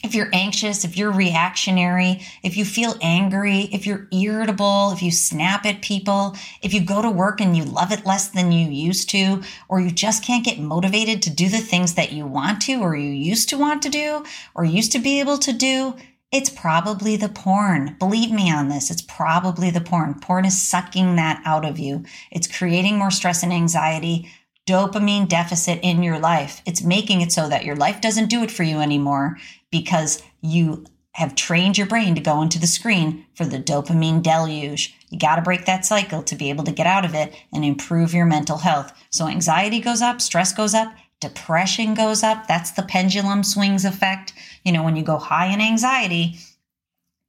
if 0.03 0.13
you're 0.13 0.29
anxious, 0.33 0.83
if 0.83 0.97
you're 0.97 1.11
reactionary, 1.11 2.21
if 2.43 2.57
you 2.57 2.63
feel 2.63 2.95
angry, 3.01 3.61
if 3.71 3.87
you're 3.87 4.07
irritable, 4.11 4.91
if 4.91 5.01
you 5.01 5.09
snap 5.09 5.65
at 5.65 5.81
people, 5.81 6.35
if 6.61 6.73
you 6.73 6.81
go 6.81 7.01
to 7.01 7.09
work 7.09 7.41
and 7.41 7.57
you 7.57 7.63
love 7.63 7.91
it 7.91 8.05
less 8.05 8.29
than 8.29 8.51
you 8.51 8.69
used 8.69 9.09
to, 9.09 9.41
or 9.67 9.79
you 9.79 9.89
just 9.89 10.23
can't 10.23 10.45
get 10.45 10.59
motivated 10.59 11.23
to 11.23 11.29
do 11.29 11.49
the 11.49 11.57
things 11.57 11.95
that 11.95 12.11
you 12.11 12.25
want 12.25 12.61
to, 12.61 12.75
or 12.81 12.95
you 12.95 13.09
used 13.09 13.49
to 13.49 13.57
want 13.57 13.81
to 13.81 13.89
do, 13.89 14.23
or 14.53 14.63
used 14.63 14.91
to 14.91 14.99
be 14.99 15.19
able 15.19 15.39
to 15.39 15.51
do, 15.51 15.95
it's 16.31 16.49
probably 16.49 17.15
the 17.15 17.29
porn. 17.29 17.95
Believe 17.97 18.31
me 18.31 18.51
on 18.51 18.67
this. 18.67 18.91
It's 18.91 19.01
probably 19.01 19.71
the 19.71 19.81
porn. 19.81 20.19
Porn 20.19 20.45
is 20.45 20.61
sucking 20.61 21.15
that 21.15 21.41
out 21.45 21.65
of 21.65 21.79
you. 21.79 22.03
It's 22.31 22.57
creating 22.57 22.97
more 22.97 23.11
stress 23.11 23.41
and 23.41 23.53
anxiety, 23.53 24.29
dopamine 24.67 25.27
deficit 25.27 25.79
in 25.83 26.01
your 26.01 26.19
life. 26.19 26.61
It's 26.65 26.83
making 26.83 27.21
it 27.21 27.31
so 27.31 27.47
that 27.49 27.65
your 27.65 27.75
life 27.75 28.01
doesn't 28.01 28.29
do 28.29 28.41
it 28.43 28.51
for 28.51 28.63
you 28.63 28.79
anymore 28.79 29.37
because 29.71 30.23
you 30.41 30.85
have 31.13 31.35
trained 31.35 31.77
your 31.77 31.87
brain 31.87 32.13
to 32.15 32.21
go 32.21 32.41
into 32.41 32.59
the 32.59 32.67
screen 32.67 33.25
for 33.35 33.45
the 33.45 33.59
dopamine 33.59 34.21
deluge. 34.21 34.93
You 35.09 35.19
got 35.19 35.37
to 35.37 35.41
break 35.41 35.65
that 35.65 35.85
cycle 35.85 36.23
to 36.23 36.35
be 36.35 36.49
able 36.49 36.65
to 36.65 36.71
get 36.71 36.87
out 36.87 37.05
of 37.05 37.13
it 37.13 37.33
and 37.53 37.63
improve 37.63 38.13
your 38.13 38.25
mental 38.25 38.57
health. 38.57 38.91
So 39.11 39.27
anxiety 39.27 39.79
goes 39.79 40.01
up, 40.01 40.19
stress 40.19 40.51
goes 40.51 40.73
up, 40.73 40.93
depression 41.21 41.93
goes 41.93 42.21
up. 42.21 42.47
That's 42.47 42.71
the 42.71 42.83
pendulum 42.83 43.43
swings 43.43 43.85
effect. 43.85 44.33
You 44.65 44.73
know, 44.73 44.83
when 44.83 44.97
you 44.97 45.03
go 45.03 45.17
high 45.17 45.53
in 45.53 45.61
anxiety 45.61 46.37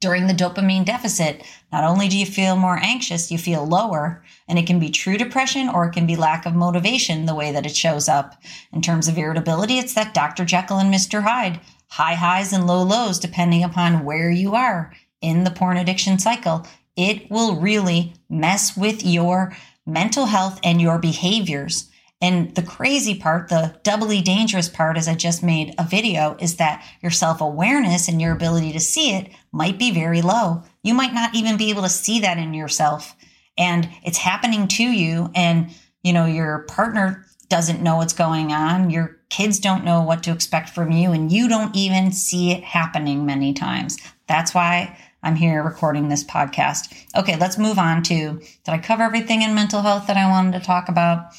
during 0.00 0.26
the 0.26 0.34
dopamine 0.34 0.84
deficit, 0.84 1.42
not 1.72 1.84
only 1.84 2.08
do 2.08 2.18
you 2.18 2.26
feel 2.26 2.56
more 2.56 2.78
anxious, 2.82 3.30
you 3.30 3.38
feel 3.38 3.66
lower. 3.66 4.22
And 4.48 4.58
it 4.58 4.66
can 4.66 4.78
be 4.78 4.90
true 4.90 5.16
depression 5.16 5.68
or 5.68 5.86
it 5.86 5.92
can 5.92 6.06
be 6.06 6.16
lack 6.16 6.46
of 6.46 6.54
motivation 6.54 7.26
the 7.26 7.34
way 7.34 7.50
that 7.52 7.66
it 7.66 7.74
shows 7.74 8.08
up. 8.08 8.40
In 8.72 8.82
terms 8.82 9.08
of 9.08 9.16
irritability, 9.16 9.78
it's 9.78 9.94
that 9.94 10.14
Dr. 10.14 10.44
Jekyll 10.44 10.78
and 10.78 10.92
Mr. 10.92 11.22
Hyde 11.22 11.60
high 11.88 12.14
highs 12.14 12.52
and 12.52 12.66
low 12.66 12.82
lows 12.82 13.18
depending 13.18 13.62
upon 13.62 14.04
where 14.04 14.30
you 14.30 14.54
are 14.54 14.92
in 15.20 15.44
the 15.44 15.50
porn 15.50 15.76
addiction 15.76 16.18
cycle. 16.18 16.66
It 16.96 17.30
will 17.30 17.60
really 17.60 18.14
mess 18.28 18.76
with 18.76 19.04
your 19.04 19.56
mental 19.86 20.26
health 20.26 20.58
and 20.64 20.80
your 20.80 20.98
behaviors. 20.98 21.90
And 22.26 22.52
the 22.56 22.62
crazy 22.62 23.14
part, 23.14 23.50
the 23.50 23.78
doubly 23.84 24.20
dangerous 24.20 24.68
part, 24.68 24.96
as 24.96 25.06
I 25.06 25.14
just 25.14 25.44
made 25.44 25.76
a 25.78 25.84
video, 25.84 26.36
is 26.40 26.56
that 26.56 26.84
your 27.00 27.12
self 27.12 27.40
awareness 27.40 28.08
and 28.08 28.20
your 28.20 28.32
ability 28.32 28.72
to 28.72 28.80
see 28.80 29.14
it 29.14 29.30
might 29.52 29.78
be 29.78 29.92
very 29.92 30.22
low. 30.22 30.64
You 30.82 30.92
might 30.92 31.14
not 31.14 31.36
even 31.36 31.56
be 31.56 31.70
able 31.70 31.82
to 31.82 31.88
see 31.88 32.18
that 32.20 32.36
in 32.36 32.52
yourself. 32.52 33.14
And 33.56 33.88
it's 34.02 34.18
happening 34.18 34.66
to 34.66 34.82
you. 34.82 35.30
And, 35.36 35.70
you 36.02 36.12
know, 36.12 36.26
your 36.26 36.64
partner 36.68 37.24
doesn't 37.48 37.80
know 37.80 37.94
what's 37.94 38.12
going 38.12 38.50
on. 38.50 38.90
Your 38.90 39.20
kids 39.30 39.60
don't 39.60 39.84
know 39.84 40.02
what 40.02 40.24
to 40.24 40.32
expect 40.32 40.70
from 40.70 40.90
you, 40.90 41.12
and 41.12 41.30
you 41.30 41.46
don't 41.48 41.76
even 41.76 42.10
see 42.10 42.50
it 42.50 42.64
happening 42.64 43.24
many 43.24 43.54
times. 43.54 43.98
That's 44.26 44.52
why 44.52 44.98
I'm 45.22 45.36
here 45.36 45.62
recording 45.62 46.08
this 46.08 46.24
podcast. 46.24 46.92
Okay, 47.16 47.36
let's 47.36 47.56
move 47.56 47.78
on 47.78 48.02
to 48.04 48.40
did 48.40 48.50
I 48.66 48.78
cover 48.78 49.04
everything 49.04 49.42
in 49.42 49.54
mental 49.54 49.82
health 49.82 50.08
that 50.08 50.16
I 50.16 50.28
wanted 50.28 50.58
to 50.58 50.66
talk 50.66 50.88
about? 50.88 51.32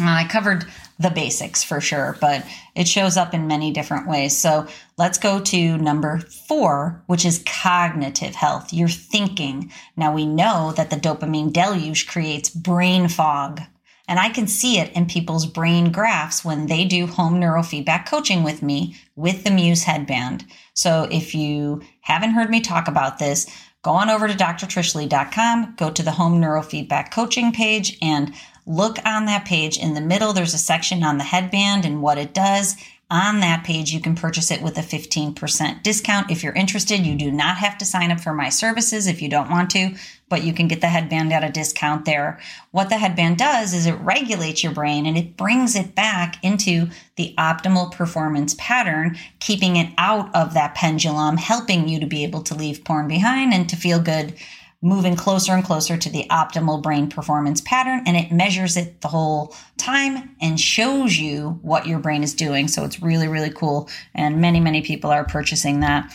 I 0.00 0.26
covered 0.30 0.64
the 0.98 1.10
basics 1.10 1.62
for 1.62 1.80
sure, 1.80 2.16
but 2.20 2.46
it 2.74 2.88
shows 2.88 3.18
up 3.18 3.34
in 3.34 3.46
many 3.46 3.72
different 3.72 4.08
ways. 4.08 4.36
So 4.36 4.66
let's 4.96 5.18
go 5.18 5.38
to 5.40 5.76
number 5.76 6.20
four, 6.20 7.02
which 7.08 7.26
is 7.26 7.44
cognitive 7.44 8.34
health, 8.34 8.72
your 8.72 8.88
thinking. 8.88 9.70
Now 9.96 10.14
we 10.14 10.24
know 10.24 10.72
that 10.76 10.88
the 10.88 10.96
dopamine 10.96 11.52
deluge 11.52 12.06
creates 12.06 12.48
brain 12.48 13.08
fog. 13.08 13.60
And 14.08 14.18
I 14.18 14.30
can 14.30 14.46
see 14.46 14.78
it 14.78 14.92
in 14.92 15.06
people's 15.06 15.46
brain 15.46 15.92
graphs 15.92 16.44
when 16.44 16.66
they 16.66 16.84
do 16.84 17.06
home 17.06 17.40
neurofeedback 17.40 18.06
coaching 18.06 18.42
with 18.42 18.62
me 18.62 18.96
with 19.14 19.44
the 19.44 19.50
Muse 19.50 19.84
headband. 19.84 20.44
So 20.74 21.06
if 21.10 21.34
you 21.34 21.82
haven't 22.00 22.32
heard 22.32 22.50
me 22.50 22.60
talk 22.60 22.88
about 22.88 23.18
this, 23.18 23.46
go 23.82 23.92
on 23.92 24.10
over 24.10 24.26
to 24.26 24.34
drtrishleigh.com, 24.34 25.74
go 25.76 25.90
to 25.90 26.02
the 26.02 26.12
home 26.12 26.40
neurofeedback 26.40 27.10
coaching 27.12 27.52
page 27.52 27.96
and 28.02 28.34
look 28.66 28.98
on 29.04 29.26
that 29.26 29.44
page. 29.44 29.78
In 29.78 29.94
the 29.94 30.00
middle, 30.00 30.32
there's 30.32 30.54
a 30.54 30.58
section 30.58 31.02
on 31.02 31.18
the 31.18 31.24
headband 31.24 31.84
and 31.84 32.02
what 32.02 32.18
it 32.18 32.34
does. 32.34 32.76
On 33.12 33.40
that 33.40 33.62
page, 33.62 33.92
you 33.92 34.00
can 34.00 34.14
purchase 34.14 34.50
it 34.50 34.62
with 34.62 34.78
a 34.78 34.80
15% 34.80 35.82
discount. 35.82 36.30
If 36.30 36.42
you're 36.42 36.54
interested, 36.54 37.04
you 37.04 37.14
do 37.14 37.30
not 37.30 37.58
have 37.58 37.76
to 37.76 37.84
sign 37.84 38.10
up 38.10 38.20
for 38.20 38.32
my 38.32 38.48
services 38.48 39.06
if 39.06 39.20
you 39.20 39.28
don't 39.28 39.50
want 39.50 39.70
to, 39.72 39.94
but 40.30 40.44
you 40.44 40.54
can 40.54 40.66
get 40.66 40.80
the 40.80 40.86
headband 40.86 41.30
at 41.30 41.44
a 41.44 41.52
discount 41.52 42.06
there. 42.06 42.40
What 42.70 42.88
the 42.88 42.96
headband 42.96 43.36
does 43.36 43.74
is 43.74 43.84
it 43.84 44.00
regulates 44.00 44.64
your 44.64 44.72
brain 44.72 45.04
and 45.04 45.18
it 45.18 45.36
brings 45.36 45.76
it 45.76 45.94
back 45.94 46.42
into 46.42 46.88
the 47.16 47.34
optimal 47.36 47.92
performance 47.92 48.54
pattern, 48.58 49.18
keeping 49.40 49.76
it 49.76 49.92
out 49.98 50.34
of 50.34 50.54
that 50.54 50.74
pendulum, 50.74 51.36
helping 51.36 51.88
you 51.88 52.00
to 52.00 52.06
be 52.06 52.24
able 52.24 52.42
to 52.44 52.54
leave 52.54 52.82
porn 52.82 53.08
behind 53.08 53.52
and 53.52 53.68
to 53.68 53.76
feel 53.76 54.00
good 54.00 54.34
moving 54.82 55.14
closer 55.14 55.52
and 55.52 55.64
closer 55.64 55.96
to 55.96 56.10
the 56.10 56.26
optimal 56.28 56.82
brain 56.82 57.08
performance 57.08 57.60
pattern 57.60 58.02
and 58.04 58.16
it 58.16 58.32
measures 58.32 58.76
it 58.76 59.00
the 59.00 59.08
whole 59.08 59.54
time 59.78 60.34
and 60.40 60.58
shows 60.58 61.16
you 61.16 61.60
what 61.62 61.86
your 61.86 62.00
brain 62.00 62.24
is 62.24 62.34
doing. 62.34 62.66
So 62.66 62.84
it's 62.84 63.00
really, 63.00 63.28
really 63.28 63.50
cool. 63.50 63.88
And 64.14 64.40
many, 64.40 64.58
many 64.58 64.82
people 64.82 65.10
are 65.10 65.24
purchasing 65.24 65.80
that. 65.80 66.12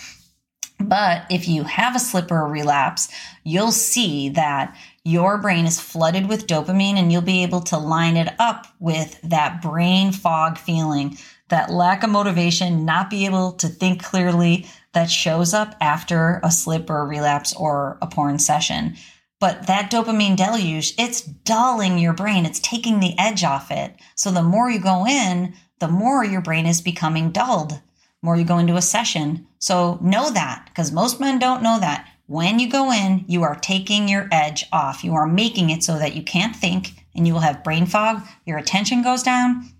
But 0.79 1.25
if 1.31 1.47
you 1.47 1.63
have 1.63 1.95
a 1.95 1.99
slip 1.99 2.29
or 2.29 2.41
a 2.41 2.49
relapse, 2.49 3.09
you'll 3.43 3.71
see 3.71 4.29
that 4.29 4.77
your 5.03 5.37
brain 5.37 5.65
is 5.65 5.79
flooded 5.79 6.27
with 6.27 6.47
dopamine 6.47 6.97
and 6.97 7.11
you'll 7.11 7.21
be 7.21 7.43
able 7.43 7.61
to 7.61 7.77
line 7.77 8.17
it 8.17 8.33
up 8.37 8.67
with 8.79 9.19
that 9.23 9.61
brain 9.61 10.11
fog 10.11 10.57
feeling, 10.57 11.17
that 11.49 11.71
lack 11.71 12.03
of 12.03 12.09
motivation, 12.09 12.85
not 12.85 13.09
be 13.09 13.25
able 13.25 13.53
to 13.53 13.67
think 13.67 14.03
clearly, 14.03 14.65
that 14.93 15.09
shows 15.09 15.53
up 15.53 15.75
after 15.79 16.39
a 16.43 16.51
slip 16.51 16.89
or 16.89 16.99
a 16.99 17.05
relapse 17.05 17.53
or 17.55 17.97
a 18.01 18.07
porn 18.07 18.39
session. 18.39 18.95
But 19.39 19.67
that 19.67 19.91
dopamine 19.91 20.35
deluge, 20.35 20.95
it's 20.97 21.21
dulling 21.21 21.99
your 21.99 22.13
brain. 22.13 22.45
It's 22.45 22.59
taking 22.59 22.99
the 22.99 23.17
edge 23.19 23.43
off 23.43 23.69
it. 23.69 23.95
So 24.15 24.31
the 24.31 24.41
more 24.41 24.69
you 24.71 24.79
go 24.79 25.05
in, 25.05 25.53
the 25.79 25.87
more 25.87 26.25
your 26.25 26.41
brain 26.41 26.65
is 26.65 26.81
becoming 26.81 27.31
dulled. 27.31 27.79
More 28.23 28.35
you 28.35 28.43
go 28.43 28.57
into 28.57 28.75
a 28.75 28.81
session. 28.81 29.47
So 29.59 29.99
know 30.01 30.31
that 30.31 30.65
because 30.65 30.91
most 30.91 31.19
men 31.19 31.37
don't 31.37 31.61
know 31.61 31.79
that. 31.79 32.09
When 32.25 32.59
you 32.59 32.67
go 32.69 32.91
in, 32.91 33.23
you 33.27 33.43
are 33.43 33.55
taking 33.55 34.09
your 34.09 34.27
edge 34.31 34.65
off. 34.73 35.03
You 35.03 35.13
are 35.13 35.27
making 35.27 35.69
it 35.69 35.83
so 35.83 35.99
that 35.99 36.15
you 36.15 36.23
can't 36.23 36.55
think 36.55 37.05
and 37.15 37.27
you 37.27 37.33
will 37.33 37.41
have 37.41 37.63
brain 37.63 37.85
fog. 37.85 38.23
Your 38.45 38.57
attention 38.57 39.03
goes 39.03 39.21
down 39.21 39.71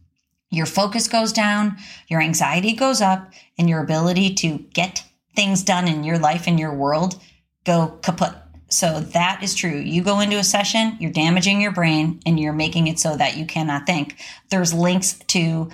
your 0.50 0.66
focus 0.66 1.08
goes 1.08 1.34
down, 1.34 1.78
your 2.08 2.22
anxiety 2.22 2.74
goes 2.74 3.02
up, 3.02 3.32
and 3.58 3.70
your 3.70 3.82
ability 3.82 4.34
to 4.36 4.60
get 4.74 5.04
things 5.36 5.64
done 5.64 5.88
in 5.88 6.04
your 6.04 6.18
life 6.18 6.48
and 6.48 6.60
your 6.60 6.74
world 6.74 7.22
go 7.66 8.00
kaput. 8.02 8.34
So 8.70 9.00
that 9.00 9.44
is 9.44 9.56
true. 9.56 9.78
You 9.78 10.02
go 10.04 10.20
into 10.20 10.38
a 10.38 10.44
session, 10.44 10.98
you're 11.00 11.12
damaging 11.12 11.62
your 11.62 11.72
brain 11.72 12.20
and 12.26 12.40
you're 12.40 12.54
making 12.54 12.88
it 12.88 13.00
so 13.00 13.16
that 13.16 13.38
you 13.38 13.46
cannot 13.46 13.86
think. 13.86 14.18
There's 14.50 14.74
links 14.74 15.20
to 15.28 15.70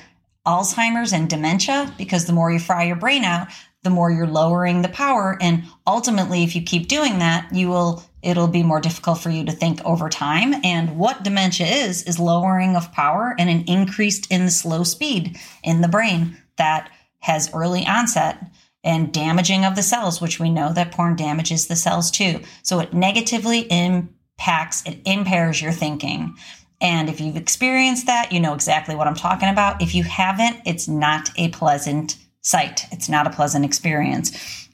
Alzheimer's 0.46 1.14
and 1.14 1.30
dementia 1.30 1.94
because 1.98 2.26
the 2.26 2.34
more 2.34 2.52
you 2.52 2.60
fry 2.60 2.84
your 2.84 2.96
brain 2.96 3.24
out, 3.24 3.48
the 3.84 3.90
more 3.90 4.10
you're 4.10 4.28
lowering 4.28 4.82
the 4.82 4.90
power. 4.90 5.38
And 5.42 5.64
ultimately, 5.86 6.44
if 6.44 6.56
you 6.56 6.62
keep 6.62 6.88
doing 6.88 7.20
that, 7.20 7.54
you 7.54 7.70
will, 7.70 8.04
it'll 8.22 8.48
be 8.48 8.64
more 8.64 8.80
difficult 8.80 9.20
for 9.20 9.30
you 9.30 9.46
to 9.46 9.52
think 9.52 9.84
over 9.86 10.10
time. 10.10 10.56
And 10.64 10.98
what 10.98 11.24
dementia 11.24 11.68
is, 11.68 12.04
is 12.04 12.20
lowering 12.20 12.76
of 12.76 12.92
power 12.92 13.36
and 13.38 13.50
an 13.50 13.66
increase 13.68 14.26
in 14.28 14.46
the 14.46 14.52
slow 14.52 14.84
speed 14.84 15.38
in 15.64 15.82
the 15.82 15.88
brain 15.88 16.38
that 16.58 16.90
has 17.20 17.54
early 17.54 17.86
onset 17.86 18.38
and 18.84 19.14
damaging 19.14 19.64
of 19.64 19.76
the 19.76 19.84
cells, 19.84 20.20
which 20.20 20.40
we 20.40 20.50
know 20.50 20.74
that 20.74 20.92
porn 20.92 21.16
damages 21.16 21.68
the 21.68 21.76
cells 21.76 22.12
too. 22.12 22.42
So 22.64 22.80
it 22.80 22.94
negatively 22.94 23.60
impacts, 23.62 24.86
it 24.86 25.00
impairs 25.06 25.62
your 25.62 25.72
thinking. 25.72 26.36
And 26.82 27.08
if 27.08 27.22
you've 27.22 27.38
experienced 27.38 28.08
that, 28.08 28.34
you 28.34 28.42
know 28.42 28.54
exactly 28.54 28.94
what 28.94 29.08
I'm 29.08 29.16
talking 29.16 29.48
about. 29.48 29.82
If 29.82 29.96
you 29.96 30.04
haven't, 30.04 30.58
it's 30.66 30.90
not 30.90 31.30
a 31.38 31.48
pleasant 31.50 32.18
sight. 32.44 32.86
It's 32.92 33.10
not 33.10 33.26
a 33.26 33.32
pleasant 33.32 33.66
experience. 33.66 34.70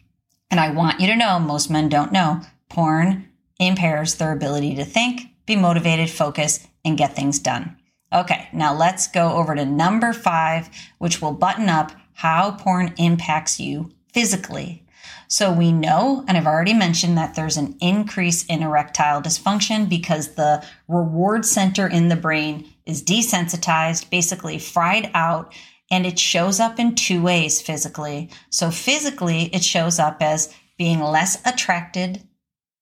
And 0.51 0.59
I 0.59 0.71
want 0.71 0.99
you 0.99 1.07
to 1.07 1.15
know 1.15 1.39
most 1.39 1.69
men 1.69 1.88
don't 1.88 2.11
know 2.11 2.41
porn 2.67 3.29
impairs 3.59 4.15
their 4.15 4.31
ability 4.31 4.75
to 4.75 4.85
think, 4.85 5.21
be 5.45 5.55
motivated, 5.55 6.09
focus, 6.09 6.67
and 6.85 6.97
get 6.97 7.15
things 7.15 7.39
done. 7.39 7.77
Okay, 8.11 8.49
now 8.53 8.73
let's 8.73 9.07
go 9.07 9.33
over 9.33 9.53
to 9.55 9.65
number 9.65 10.13
five, 10.13 10.70
which 10.98 11.22
will 11.22 11.31
button 11.31 11.70
up 11.70 11.91
how 12.13 12.51
porn 12.51 12.94
impacts 12.98 13.59
you 13.59 13.91
physically. 14.13 14.83
So 15.27 15.53
we 15.53 15.72
know, 15.72 16.25
and 16.27 16.35
I've 16.35 16.48
already 16.48 16.74
mentioned 16.74 17.17
that 17.17 17.35
there's 17.35 17.57
an 17.57 17.77
increase 17.81 18.44
in 18.46 18.63
erectile 18.63 19.22
dysfunction 19.22 19.87
because 19.87 20.33
the 20.33 20.65
reward 20.87 21.46
center 21.46 21.87
in 21.87 22.07
the 22.07 22.15
brain 22.15 22.67
is 22.87 23.03
desensitized, 23.03 24.09
basically 24.09 24.57
fried 24.57 25.11
out, 25.13 25.53
and 25.91 26.05
it 26.05 26.19
shows 26.19 26.59
up 26.59 26.79
in 26.79 26.95
two 26.95 27.21
ways 27.21 27.61
physically. 27.61 28.29
So 28.49 28.71
physically, 28.71 29.43
it 29.53 29.63
shows 29.63 29.99
up 29.99 30.21
as 30.21 30.53
being 30.77 31.01
less 31.01 31.41
attracted 31.45 32.21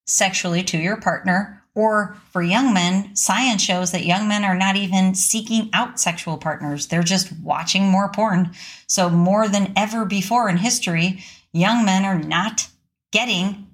sexually 0.05 0.63
to 0.63 0.77
your 0.77 0.97
partner 0.97 1.57
or 1.77 2.17
for 2.31 2.41
young 2.41 2.73
men, 2.73 3.15
science 3.15 3.61
shows 3.61 3.91
that 3.91 4.03
young 4.03 4.27
men 4.27 4.43
are 4.43 4.57
not 4.57 4.75
even 4.75 5.13
seeking 5.13 5.69
out 5.73 5.99
sexual 5.99 6.39
partners. 6.39 6.87
They're 6.87 7.03
just 7.03 7.31
watching 7.43 7.83
more 7.83 8.09
porn. 8.11 8.49
So, 8.87 9.11
more 9.11 9.47
than 9.47 9.73
ever 9.77 10.03
before 10.03 10.49
in 10.49 10.57
history, 10.57 11.23
young 11.53 11.85
men 11.85 12.03
are 12.03 12.17
not 12.17 12.67
getting 13.11 13.67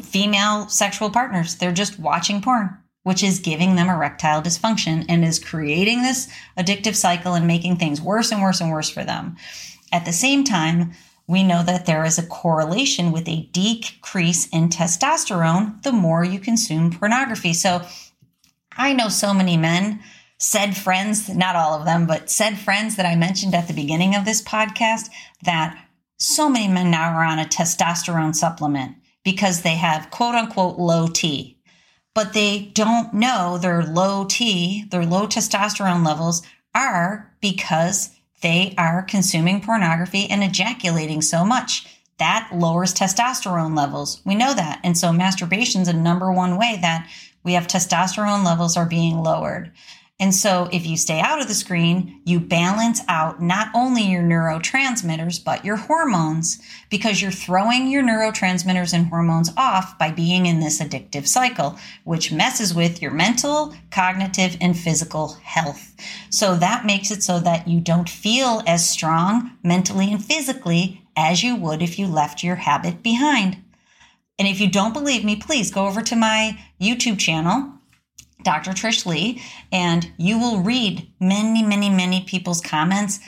female 0.00 0.68
sexual 0.68 1.10
partners. 1.10 1.56
They're 1.56 1.70
just 1.70 1.98
watching 1.98 2.40
porn, 2.40 2.78
which 3.04 3.22
is 3.22 3.38
giving 3.38 3.76
them 3.76 3.88
erectile 3.88 4.42
dysfunction 4.42 5.06
and 5.08 5.24
is 5.24 5.38
creating 5.38 6.02
this 6.02 6.28
addictive 6.58 6.96
cycle 6.96 7.34
and 7.34 7.46
making 7.46 7.76
things 7.76 8.00
worse 8.00 8.32
and 8.32 8.42
worse 8.42 8.60
and 8.60 8.72
worse 8.72 8.90
for 8.90 9.04
them. 9.04 9.36
At 9.92 10.04
the 10.04 10.12
same 10.12 10.42
time, 10.42 10.92
we 11.26 11.42
know 11.42 11.62
that 11.62 11.86
there 11.86 12.04
is 12.04 12.18
a 12.18 12.26
correlation 12.26 13.12
with 13.12 13.28
a 13.28 13.42
decrease 13.52 14.48
in 14.48 14.68
testosterone 14.68 15.82
the 15.82 15.92
more 15.92 16.24
you 16.24 16.40
consume 16.40 16.90
pornography. 16.90 17.52
So 17.52 17.82
I 18.76 18.92
know 18.92 19.08
so 19.08 19.32
many 19.32 19.56
men, 19.56 20.00
said 20.38 20.76
friends, 20.76 21.28
not 21.28 21.56
all 21.56 21.78
of 21.78 21.84
them, 21.84 22.06
but 22.06 22.30
said 22.30 22.58
friends 22.58 22.96
that 22.96 23.06
I 23.06 23.16
mentioned 23.16 23.54
at 23.54 23.68
the 23.68 23.74
beginning 23.74 24.14
of 24.14 24.24
this 24.24 24.42
podcast 24.42 25.08
that 25.44 25.78
so 26.18 26.48
many 26.48 26.68
men 26.68 26.90
now 26.90 27.12
are 27.12 27.24
on 27.24 27.38
a 27.38 27.44
testosterone 27.44 28.34
supplement 28.34 28.96
because 29.24 29.62
they 29.62 29.76
have 29.76 30.10
quote 30.10 30.34
unquote 30.34 30.78
low 30.78 31.06
T, 31.06 31.53
but 32.14 32.32
they 32.32 32.70
don't 32.74 33.12
know 33.12 33.58
their 33.58 33.82
low 33.82 34.24
T, 34.24 34.84
their 34.90 35.04
low 35.04 35.26
testosterone 35.26 36.06
levels 36.06 36.42
are 36.74 37.32
because 37.40 38.10
they 38.40 38.74
are 38.78 39.02
consuming 39.02 39.60
pornography 39.60 40.26
and 40.30 40.42
ejaculating 40.42 41.22
so 41.22 41.44
much. 41.44 41.86
That 42.18 42.50
lowers 42.54 42.94
testosterone 42.94 43.76
levels. 43.76 44.20
We 44.24 44.36
know 44.36 44.54
that. 44.54 44.80
And 44.84 44.96
so 44.96 45.12
masturbation 45.12 45.82
is 45.82 45.88
a 45.88 45.92
number 45.92 46.30
one 46.30 46.56
way 46.56 46.78
that 46.80 47.08
we 47.42 47.54
have 47.54 47.66
testosterone 47.66 48.44
levels 48.44 48.76
are 48.76 48.86
being 48.86 49.18
lowered. 49.18 49.72
And 50.20 50.32
so 50.32 50.68
if 50.72 50.86
you 50.86 50.96
stay 50.96 51.18
out 51.18 51.40
of 51.40 51.48
the 51.48 51.54
screen, 51.54 52.20
you 52.24 52.38
balance 52.38 53.00
out 53.08 53.42
not 53.42 53.68
only 53.74 54.02
your 54.02 54.22
neurotransmitters, 54.22 55.42
but 55.42 55.64
your 55.64 55.76
hormones 55.76 56.62
because 56.88 57.20
you're 57.20 57.32
throwing 57.32 57.88
your 57.88 58.04
neurotransmitters 58.04 58.94
and 58.94 59.08
hormones 59.08 59.50
off 59.56 59.98
by 59.98 60.12
being 60.12 60.46
in 60.46 60.60
this 60.60 60.80
addictive 60.80 61.26
cycle, 61.26 61.76
which 62.04 62.30
messes 62.30 62.72
with 62.72 63.02
your 63.02 63.10
mental, 63.10 63.74
cognitive, 63.90 64.56
and 64.60 64.78
physical 64.78 65.32
health. 65.42 65.92
So 66.30 66.54
that 66.56 66.86
makes 66.86 67.10
it 67.10 67.24
so 67.24 67.40
that 67.40 67.66
you 67.66 67.80
don't 67.80 68.08
feel 68.08 68.62
as 68.68 68.88
strong 68.88 69.50
mentally 69.64 70.12
and 70.12 70.24
physically 70.24 71.02
as 71.16 71.42
you 71.42 71.56
would 71.56 71.82
if 71.82 71.98
you 71.98 72.06
left 72.06 72.44
your 72.44 72.56
habit 72.56 73.02
behind. 73.02 73.56
And 74.38 74.46
if 74.46 74.60
you 74.60 74.70
don't 74.70 74.92
believe 74.92 75.24
me, 75.24 75.34
please 75.34 75.72
go 75.72 75.86
over 75.86 76.02
to 76.02 76.14
my 76.14 76.58
YouTube 76.80 77.18
channel 77.18 77.72
Dr. 78.44 78.70
Trish 78.72 79.06
Leigh, 79.06 79.42
and 79.72 80.10
you 80.16 80.38
will 80.38 80.60
read 80.60 81.10
many, 81.18 81.62
many, 81.62 81.90
many 81.90 82.22
people's 82.22 82.60
comments 82.60 83.20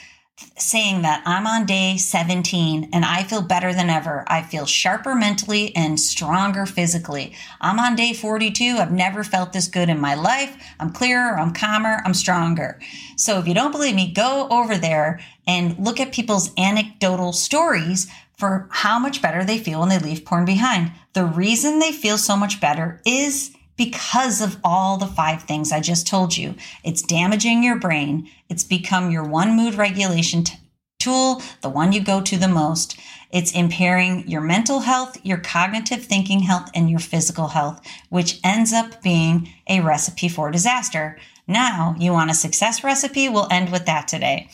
saying 0.59 1.03
that 1.03 1.23
I'm 1.25 1.47
on 1.47 1.65
day 1.65 1.97
17 1.97 2.91
and 2.93 3.05
I 3.05 3.23
feel 3.23 3.41
better 3.41 3.73
than 3.73 3.89
ever. 3.89 4.25
I 4.27 4.43
feel 4.43 4.67
sharper 4.67 5.15
mentally 5.15 5.75
and 5.75 5.99
stronger 5.99 6.67
physically. 6.67 7.35
I'm 7.61 7.79
on 7.79 7.97
day 7.97 8.13
42. 8.13 8.77
I've 8.79 8.93
never 8.93 9.25
felt 9.25 9.53
this 9.53 9.69
good 9.69 9.89
in 9.89 9.99
my 9.99 10.15
life. 10.15 10.57
I'm 10.79 10.93
clearer, 10.93 11.39
I'm 11.39 11.55
calmer, 11.55 12.03
I'm 12.05 12.15
stronger. 12.15 12.79
So 13.17 13.39
if 13.39 13.49
you 13.49 13.55
don't 13.55 13.73
believe 13.73 13.95
me, 13.95 14.13
go 14.13 14.47
over 14.51 14.77
there 14.77 15.21
and 15.47 15.79
look 15.79 16.01
at 16.01 16.13
people's 16.13 16.53
anecdotal 16.59 17.33
stories 17.33 18.11
for 18.37 18.69
how 18.71 18.99
much 18.99 19.23
better 19.23 19.43
they 19.43 19.57
feel 19.57 19.81
when 19.81 19.89
they 19.89 19.99
leave 19.99 20.27
porn 20.27 20.45
behind. 20.45 20.93
The 21.15 21.25
reason 21.25 21.79
they 21.79 21.93
feel 21.93 22.19
so 22.19 22.37
much 22.37 22.61
better 22.61 23.01
is 23.07 23.56
because 23.77 24.41
of 24.41 24.59
all 24.65 24.97
the 24.97 25.07
five 25.07 25.43
things 25.43 25.73
I 25.73 25.81
just 25.81 26.07
told 26.07 26.37
you. 26.37 26.55
It's 26.85 27.03
damaging 27.03 27.63
your 27.63 27.79
brain. 27.79 28.29
It's 28.49 28.65
become 28.65 29.11
your 29.11 29.25
one 29.25 29.57
mood 29.57 29.75
regulation 29.75 30.45
t- 30.45 30.59
tool, 30.99 31.43
the 31.63 31.69
one 31.69 31.93
you 31.93 32.03
go 32.03 32.21
to 32.21 32.37
the 32.37 32.49
most. 32.49 32.99
It's 33.31 33.53
impairing 33.53 34.27
your 34.29 34.41
mental 34.41 34.81
health, 34.81 35.19
your 35.25 35.39
cognitive 35.39 36.05
thinking 36.05 36.41
health, 36.41 36.71
and 36.75 36.89
your 36.89 37.01
physical 37.01 37.49
health, 37.49 37.81
which 38.09 38.41
ends 38.43 38.73
up 38.73 39.03
being 39.03 39.49
a 39.69 39.81
recipe 39.81 40.29
for 40.29 40.51
disaster. 40.51 41.19
Now, 41.47 41.95
you 41.99 42.13
want 42.13 42.31
a 42.31 42.35
success 42.35 42.83
recipe? 42.83 43.29
We'll 43.29 43.49
end 43.51 43.71
with 43.71 43.87
that 43.87 44.09
today. 44.09 44.49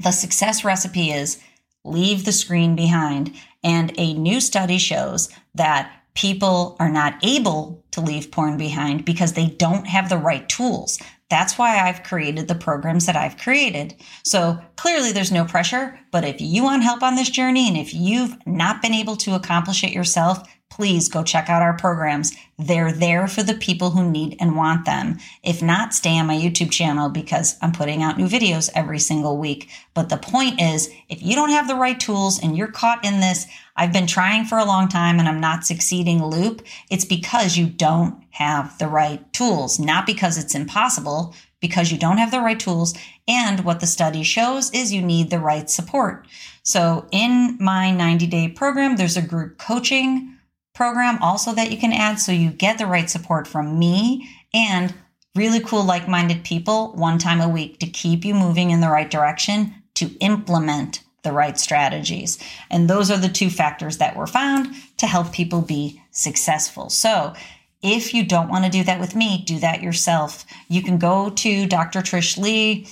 The 0.00 0.10
success 0.12 0.64
recipe 0.64 1.10
is 1.10 1.40
leave 1.84 2.24
the 2.24 2.32
screen 2.32 2.76
behind. 2.76 3.34
And 3.62 3.92
a 3.98 4.14
new 4.14 4.40
study 4.40 4.78
shows 4.78 5.28
that 5.54 5.97
people 6.18 6.74
are 6.80 6.90
not 6.90 7.14
able 7.22 7.80
to 7.92 8.00
leave 8.00 8.32
porn 8.32 8.56
behind 8.56 9.04
because 9.04 9.34
they 9.34 9.46
don't 9.46 9.86
have 9.86 10.08
the 10.08 10.18
right 10.18 10.48
tools. 10.48 10.98
That's 11.30 11.56
why 11.56 11.78
I've 11.78 12.02
created 12.02 12.48
the 12.48 12.56
programs 12.56 13.06
that 13.06 13.14
I've 13.14 13.38
created. 13.38 13.94
So 14.24 14.58
clearly 14.74 15.12
there's 15.12 15.30
no 15.30 15.44
pressure, 15.44 15.96
but 16.10 16.24
if 16.24 16.40
you 16.40 16.64
want 16.64 16.82
help 16.82 17.04
on 17.04 17.14
this 17.14 17.30
journey 17.30 17.68
and 17.68 17.76
if 17.76 17.94
you've 17.94 18.36
not 18.46 18.82
been 18.82 18.94
able 18.94 19.14
to 19.18 19.36
accomplish 19.36 19.84
it 19.84 19.92
yourself, 19.92 20.42
please 20.70 21.08
go 21.08 21.22
check 21.24 21.48
out 21.48 21.62
our 21.62 21.76
programs. 21.76 22.36
They're 22.58 22.92
there 22.92 23.26
for 23.26 23.42
the 23.42 23.54
people 23.54 23.90
who 23.90 24.10
need 24.10 24.36
and 24.38 24.56
want 24.56 24.84
them. 24.84 25.18
If 25.42 25.62
not, 25.62 25.94
stay 25.94 26.18
on 26.18 26.26
my 26.26 26.36
YouTube 26.36 26.70
channel 26.70 27.08
because 27.08 27.56
I'm 27.62 27.72
putting 27.72 28.02
out 28.02 28.18
new 28.18 28.26
videos 28.26 28.70
every 28.74 28.98
single 28.98 29.38
week. 29.38 29.70
But 29.94 30.08
the 30.08 30.16
point 30.16 30.60
is, 30.60 30.90
if 31.08 31.22
you 31.22 31.34
don't 31.34 31.50
have 31.50 31.68
the 31.68 31.74
right 31.74 31.98
tools 31.98 32.40
and 32.42 32.56
you're 32.56 32.70
caught 32.70 33.04
in 33.04 33.20
this, 33.20 33.46
I've 33.76 33.92
been 33.92 34.06
trying 34.06 34.44
for 34.44 34.58
a 34.58 34.64
long 34.64 34.88
time 34.88 35.18
and 35.18 35.28
I'm 35.28 35.40
not 35.40 35.64
succeeding 35.64 36.24
loop, 36.24 36.62
it's 36.90 37.04
because 37.04 37.56
you 37.56 37.66
don't 37.66 38.22
have 38.30 38.76
the 38.78 38.88
right 38.88 39.32
tools, 39.32 39.78
not 39.78 40.06
because 40.06 40.36
it's 40.36 40.54
impossible, 40.54 41.34
because 41.60 41.90
you 41.90 41.98
don't 41.98 42.18
have 42.18 42.30
the 42.30 42.40
right 42.40 42.58
tools. 42.58 42.94
And 43.26 43.64
what 43.64 43.80
the 43.80 43.86
study 43.86 44.22
shows 44.22 44.70
is 44.72 44.92
you 44.92 45.02
need 45.02 45.30
the 45.30 45.40
right 45.40 45.68
support. 45.68 46.26
So 46.62 47.06
in 47.10 47.56
my 47.60 47.90
90 47.90 48.26
day 48.26 48.48
program, 48.48 48.96
there's 48.96 49.16
a 49.16 49.22
group 49.22 49.58
coaching 49.58 50.37
program 50.78 51.20
also 51.20 51.52
that 51.52 51.72
you 51.72 51.76
can 51.76 51.92
add 51.92 52.20
so 52.20 52.30
you 52.30 52.50
get 52.50 52.78
the 52.78 52.86
right 52.86 53.10
support 53.10 53.48
from 53.48 53.80
me 53.80 54.30
and 54.54 54.94
really 55.34 55.58
cool 55.58 55.82
like 55.82 56.06
minded 56.06 56.44
people 56.44 56.92
one 56.92 57.18
time 57.18 57.40
a 57.40 57.48
week 57.48 57.80
to 57.80 57.86
keep 57.88 58.24
you 58.24 58.32
moving 58.32 58.70
in 58.70 58.80
the 58.80 58.88
right 58.88 59.10
direction 59.10 59.74
to 59.94 60.06
implement 60.20 61.02
the 61.24 61.32
right 61.32 61.58
strategies. 61.58 62.38
And 62.70 62.88
those 62.88 63.10
are 63.10 63.18
the 63.18 63.28
two 63.28 63.50
factors 63.50 63.98
that 63.98 64.14
were 64.14 64.28
found 64.28 64.72
to 64.98 65.08
help 65.08 65.32
people 65.32 65.62
be 65.62 66.00
successful. 66.12 66.90
So 66.90 67.34
if 67.82 68.14
you 68.14 68.24
don't 68.24 68.48
want 68.48 68.64
to 68.64 68.70
do 68.70 68.84
that 68.84 69.00
with 69.00 69.16
me, 69.16 69.42
do 69.44 69.58
that 69.58 69.82
yourself. 69.82 70.46
You 70.68 70.84
can 70.84 70.98
go 70.98 71.30
to 71.30 71.66
Dr. 71.66 72.02
Trish 72.02 72.38
Leigh 72.38 72.86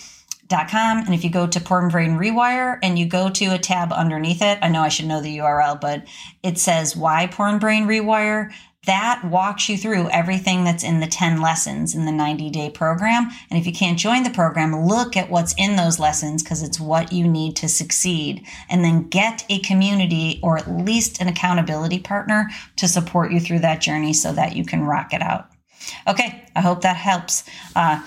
com. 0.48 0.98
And 0.98 1.14
if 1.14 1.24
you 1.24 1.30
go 1.30 1.46
to 1.46 1.60
Porn 1.60 1.88
Brain 1.88 2.12
Rewire 2.12 2.78
and 2.82 2.98
you 2.98 3.06
go 3.06 3.28
to 3.30 3.46
a 3.46 3.58
tab 3.58 3.92
underneath 3.92 4.42
it, 4.42 4.58
I 4.62 4.68
know 4.68 4.82
I 4.82 4.88
should 4.88 5.06
know 5.06 5.20
the 5.20 5.38
URL, 5.38 5.80
but 5.80 6.04
it 6.42 6.58
says 6.58 6.96
why 6.96 7.26
Porn 7.26 7.58
Brain 7.58 7.86
Rewire. 7.86 8.52
That 8.86 9.24
walks 9.24 9.68
you 9.68 9.76
through 9.76 10.10
everything 10.10 10.62
that's 10.62 10.84
in 10.84 11.00
the 11.00 11.08
10 11.08 11.40
lessons 11.40 11.92
in 11.92 12.04
the 12.04 12.12
90 12.12 12.50
day 12.50 12.70
program. 12.70 13.30
And 13.50 13.58
if 13.58 13.66
you 13.66 13.72
can't 13.72 13.98
join 13.98 14.22
the 14.22 14.30
program, 14.30 14.86
look 14.86 15.16
at 15.16 15.28
what's 15.28 15.56
in 15.58 15.74
those 15.74 15.98
lessons 15.98 16.44
because 16.44 16.62
it's 16.62 16.78
what 16.78 17.12
you 17.12 17.26
need 17.26 17.56
to 17.56 17.68
succeed. 17.68 18.46
And 18.70 18.84
then 18.84 19.08
get 19.08 19.44
a 19.48 19.58
community 19.58 20.38
or 20.40 20.56
at 20.56 20.70
least 20.70 21.20
an 21.20 21.26
accountability 21.26 21.98
partner 21.98 22.48
to 22.76 22.86
support 22.86 23.32
you 23.32 23.40
through 23.40 23.58
that 23.60 23.80
journey 23.80 24.12
so 24.12 24.32
that 24.32 24.54
you 24.54 24.64
can 24.64 24.84
rock 24.84 25.12
it 25.12 25.20
out. 25.20 25.48
Okay, 26.06 26.44
I 26.54 26.60
hope 26.60 26.82
that 26.82 26.96
helps. 26.96 27.42
Uh, 27.74 28.00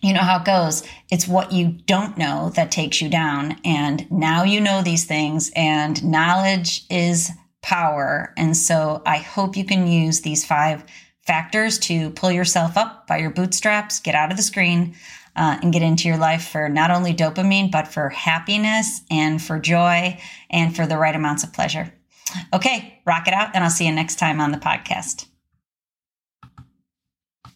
you 0.00 0.12
know 0.12 0.20
how 0.20 0.38
it 0.38 0.44
goes. 0.44 0.82
It's 1.10 1.28
what 1.28 1.52
you 1.52 1.68
don't 1.86 2.16
know 2.16 2.50
that 2.54 2.70
takes 2.70 3.00
you 3.00 3.08
down. 3.08 3.56
And 3.64 4.10
now 4.10 4.44
you 4.44 4.60
know 4.60 4.82
these 4.82 5.04
things, 5.04 5.50
and 5.56 6.02
knowledge 6.04 6.84
is 6.90 7.30
power. 7.62 8.32
And 8.36 8.56
so 8.56 9.02
I 9.04 9.18
hope 9.18 9.56
you 9.56 9.64
can 9.64 9.86
use 9.86 10.20
these 10.20 10.44
five 10.44 10.84
factors 11.26 11.78
to 11.78 12.10
pull 12.10 12.32
yourself 12.32 12.76
up 12.76 13.06
by 13.06 13.18
your 13.18 13.30
bootstraps, 13.30 14.00
get 14.00 14.14
out 14.14 14.30
of 14.30 14.36
the 14.36 14.42
screen, 14.42 14.94
uh, 15.36 15.58
and 15.62 15.72
get 15.72 15.82
into 15.82 16.08
your 16.08 16.16
life 16.16 16.48
for 16.48 16.68
not 16.68 16.90
only 16.90 17.14
dopamine, 17.14 17.70
but 17.70 17.86
for 17.86 18.08
happiness 18.08 19.02
and 19.10 19.40
for 19.40 19.58
joy 19.58 20.18
and 20.50 20.74
for 20.74 20.86
the 20.86 20.96
right 20.96 21.14
amounts 21.14 21.44
of 21.44 21.52
pleasure. 21.52 21.92
Okay, 22.52 23.00
rock 23.06 23.28
it 23.28 23.34
out, 23.34 23.50
and 23.54 23.62
I'll 23.62 23.70
see 23.70 23.86
you 23.86 23.92
next 23.92 24.16
time 24.16 24.40
on 24.40 24.52
the 24.52 24.58
podcast. 24.58 25.26